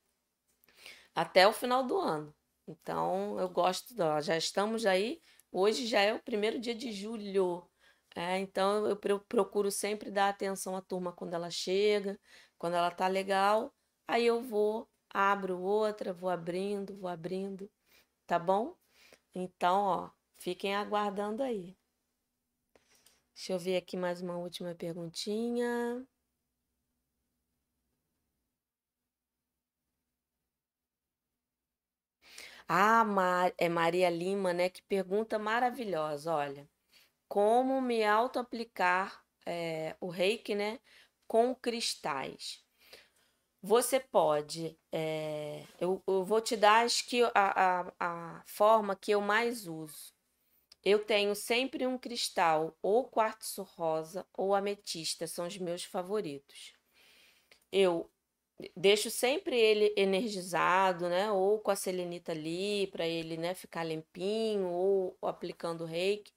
[1.15, 2.35] até o final do ano.
[2.69, 5.21] Então, eu gosto, já estamos aí,
[5.53, 7.69] hoje já é o primeiro dia de julho.
[8.17, 12.19] É, então, eu procuro sempre dar atenção à turma quando ela chega,
[12.59, 13.75] quando ela tá legal,
[14.09, 17.71] aí eu vou, abro outra, vou abrindo, vou abrindo,
[18.27, 18.77] tá bom?
[19.35, 21.77] Então, ó, fiquem aguardando aí.
[23.35, 26.05] Deixa eu ver aqui mais uma última perguntinha.
[32.69, 33.05] Ah,
[33.59, 34.69] é Maria Lima, né?
[34.69, 36.33] Que pergunta maravilhosa.
[36.35, 36.69] Olha,
[37.29, 40.81] como me auto-aplicar é, o reiki, né?
[41.27, 42.65] Com cristais.
[43.63, 49.11] Você pode, é, eu, eu, vou te dar acho que a, a, a forma que
[49.11, 50.15] eu mais uso.
[50.85, 56.75] Eu tenho sempre um cristal, ou quartzo rosa ou ametista, são os meus favoritos.
[57.73, 58.09] Eu
[58.77, 61.31] deixo sempre ele energizado, né?
[61.33, 66.33] Ou com a selenita ali, para ele né, ficar limpinho, ou, aplicando reiki.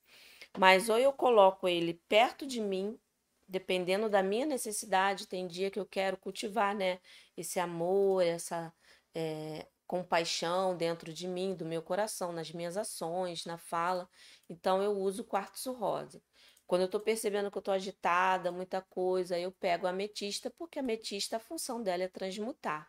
[0.57, 2.99] Mas ou eu coloco ele perto de mim,
[3.47, 6.99] dependendo da minha necessidade, tem dia que eu quero cultivar, né?
[7.37, 8.73] Esse amor, essa
[9.13, 14.07] é, compaixão dentro de mim, do meu coração, nas minhas ações, na fala.
[14.47, 16.21] Então eu uso quartzo rosa.
[16.67, 20.77] Quando eu estou percebendo que eu estou agitada, muita coisa, eu pego a ametista, porque
[20.77, 22.87] a ametista, a função dela é transmutar.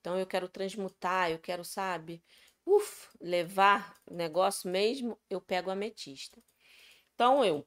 [0.00, 2.20] Então eu quero transmutar, eu quero, sabe,
[2.66, 6.42] uf, levar o negócio mesmo, eu pego a ametista.
[7.14, 7.66] Então eu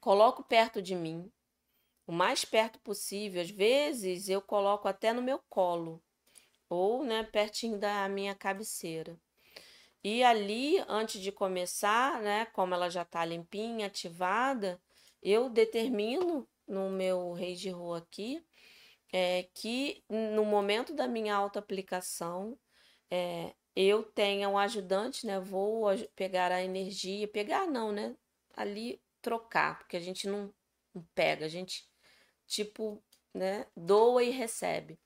[0.00, 1.30] coloco perto de mim,
[2.06, 6.02] o mais perto possível, às vezes eu coloco até no meu colo,
[6.68, 9.18] ou né, pertinho da minha cabeceira.
[10.02, 14.80] E ali, antes de começar, né, como ela já está limpinha, ativada,
[15.22, 18.44] eu determino no meu rei de rua aqui
[19.12, 22.58] é, que no momento da minha auto-aplicação
[23.10, 25.38] é, eu tenha um ajudante, né?
[25.38, 25.86] Vou
[26.16, 28.16] pegar a energia, pegar não, né?
[28.54, 30.52] Ali trocar, porque a gente não,
[31.14, 31.88] pega, a gente
[32.46, 33.02] tipo,
[33.34, 33.66] né?
[33.76, 34.98] Doa e recebe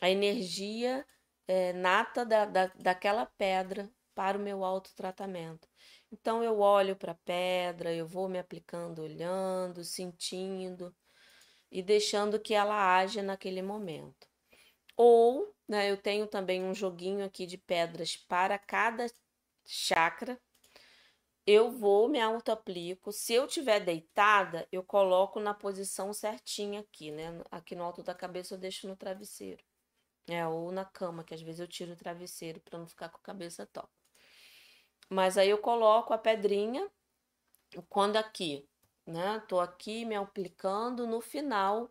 [0.00, 1.06] a energia
[1.46, 5.68] é, nata da, da, daquela pedra para o meu autotratamento.
[6.10, 10.94] Então eu olho para a pedra, eu vou me aplicando, olhando, sentindo
[11.70, 14.28] e deixando que ela haja naquele momento.
[14.96, 19.06] Ou, né, eu tenho também um joguinho aqui de pedras para cada
[19.64, 20.38] chakra.
[21.46, 23.10] Eu vou, me auto-aplico.
[23.10, 27.42] Se eu tiver deitada, eu coloco na posição certinha aqui, né?
[27.50, 29.62] Aqui no alto da cabeça eu deixo no travesseiro.
[30.28, 33.18] É, ou na cama, que às vezes eu tiro o travesseiro para não ficar com
[33.18, 33.88] a cabeça top.
[35.08, 36.88] Mas aí eu coloco a pedrinha,
[37.88, 38.68] quando aqui,
[39.04, 39.42] né?
[39.48, 41.90] Tô aqui me aplicando, no final,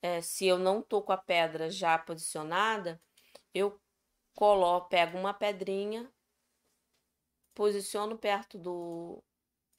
[0.00, 3.00] é, se eu não tô com a pedra já posicionada,
[3.52, 3.80] eu
[4.34, 6.10] coloco, pego uma pedrinha,
[7.54, 9.22] posiciono perto do,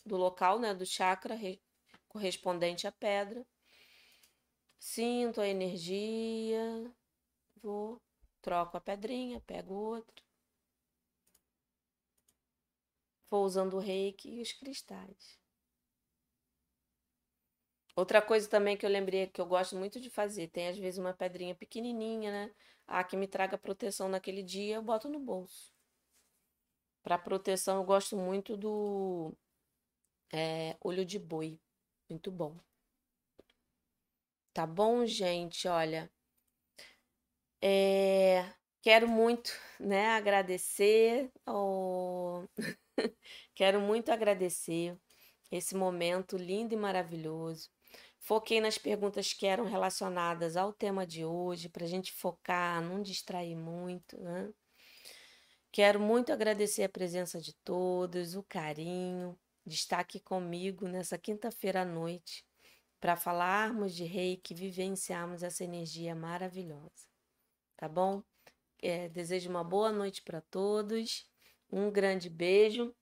[0.05, 1.61] do local, né, do chakra re,
[2.07, 3.45] correspondente à pedra.
[4.79, 6.93] Sinto a energia,
[7.61, 8.01] vou,
[8.41, 10.23] troco a pedrinha, pego outra.
[13.29, 15.39] Vou usando o reiki e os cristais.
[17.95, 20.99] Outra coisa também que eu lembrei que eu gosto muito de fazer, tem às vezes
[20.99, 22.55] uma pedrinha pequenininha, né?
[22.87, 25.72] Ah, que me traga proteção naquele dia, eu boto no bolso.
[27.03, 29.33] Para proteção, eu gosto muito do
[30.33, 31.59] é, olho de boi.
[32.09, 32.57] Muito bom.
[34.53, 35.67] Tá bom, gente?
[35.67, 36.09] Olha,
[37.61, 38.45] é,
[38.81, 42.47] quero muito, né, agradecer ao...
[43.55, 44.97] Quero muito agradecer
[45.51, 47.69] esse momento lindo e maravilhoso.
[48.19, 53.01] Foquei nas perguntas que eram relacionadas ao tema de hoje, para a gente focar, não
[53.01, 54.19] distrair muito.
[54.19, 54.53] Né?
[55.73, 59.35] Quero muito agradecer a presença de todos, o carinho
[59.65, 62.45] de estar aqui comigo nessa quinta-feira à noite
[63.01, 67.09] para falarmos de reiki, vivenciarmos essa energia maravilhosa.
[67.75, 68.21] Tá bom?
[68.83, 71.27] É, desejo uma boa noite para todos
[71.71, 72.95] um grande beijo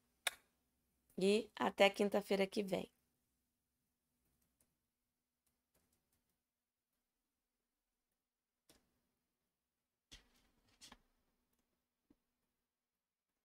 [1.18, 2.90] e até quinta-feira que vem.